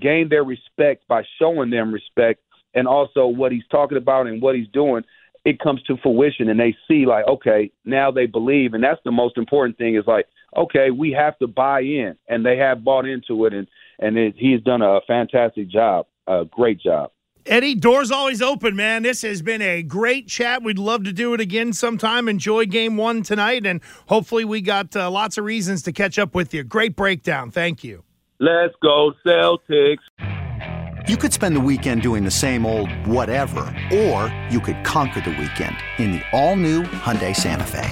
gained 0.00 0.30
their 0.30 0.44
respect 0.44 1.06
by 1.08 1.22
showing 1.38 1.70
them 1.70 1.92
respect, 1.92 2.40
and 2.74 2.88
also 2.88 3.26
what 3.26 3.52
he's 3.52 3.66
talking 3.70 3.98
about 3.98 4.26
and 4.26 4.40
what 4.40 4.54
he's 4.54 4.68
doing. 4.68 5.04
It 5.44 5.60
comes 5.60 5.82
to 5.84 5.96
fruition, 6.02 6.48
and 6.48 6.58
they 6.58 6.74
see 6.88 7.04
like, 7.04 7.26
okay, 7.26 7.70
now 7.84 8.10
they 8.10 8.26
believe, 8.26 8.72
and 8.72 8.82
that's 8.82 9.00
the 9.04 9.12
most 9.12 9.36
important 9.36 9.76
thing. 9.76 9.94
Is 9.94 10.06
like, 10.06 10.26
okay, 10.56 10.90
we 10.90 11.12
have 11.12 11.38
to 11.38 11.46
buy 11.46 11.80
in, 11.80 12.16
and 12.28 12.44
they 12.44 12.56
have 12.56 12.82
bought 12.82 13.06
into 13.06 13.44
it, 13.44 13.52
and 13.52 13.66
and 13.98 14.16
it, 14.16 14.34
he's 14.38 14.62
done 14.62 14.80
a 14.80 15.00
fantastic 15.06 15.68
job 15.68 16.06
a 16.28 16.44
great 16.44 16.80
job. 16.80 17.10
Eddie, 17.46 17.74
doors 17.74 18.10
always 18.10 18.42
open, 18.42 18.76
man. 18.76 19.02
This 19.02 19.22
has 19.22 19.40
been 19.40 19.62
a 19.62 19.82
great 19.82 20.28
chat. 20.28 20.62
We'd 20.62 20.78
love 20.78 21.04
to 21.04 21.12
do 21.12 21.32
it 21.32 21.40
again 21.40 21.72
sometime. 21.72 22.28
Enjoy 22.28 22.66
game 22.66 22.98
one 22.98 23.22
tonight, 23.22 23.64
and 23.64 23.80
hopefully, 24.06 24.44
we 24.44 24.60
got 24.60 24.94
uh, 24.94 25.10
lots 25.10 25.38
of 25.38 25.44
reasons 25.44 25.82
to 25.84 25.92
catch 25.92 26.18
up 26.18 26.34
with 26.34 26.52
you. 26.52 26.62
Great 26.62 26.94
breakdown. 26.94 27.50
Thank 27.50 27.82
you. 27.82 28.04
Let's 28.38 28.74
go, 28.82 29.14
Celtics. 29.26 29.96
You 31.08 31.16
could 31.16 31.32
spend 31.32 31.56
the 31.56 31.60
weekend 31.60 32.02
doing 32.02 32.22
the 32.22 32.30
same 32.30 32.66
old 32.66 32.92
whatever, 33.06 33.74
or 33.94 34.34
you 34.50 34.60
could 34.60 34.84
conquer 34.84 35.22
the 35.22 35.30
weekend 35.30 35.76
in 35.96 36.12
the 36.12 36.22
all-new 36.32 36.82
Hyundai 36.82 37.34
Santa 37.34 37.64
Fe. 37.64 37.88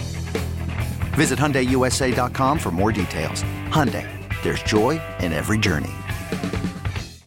Visit 1.14 1.38
HyundaiUSA.com 1.38 2.58
for 2.58 2.70
more 2.70 2.92
details. 2.92 3.42
Hyundai, 3.70 4.06
there's 4.42 4.62
joy 4.62 5.00
in 5.20 5.32
every 5.32 5.56
journey. 5.56 5.92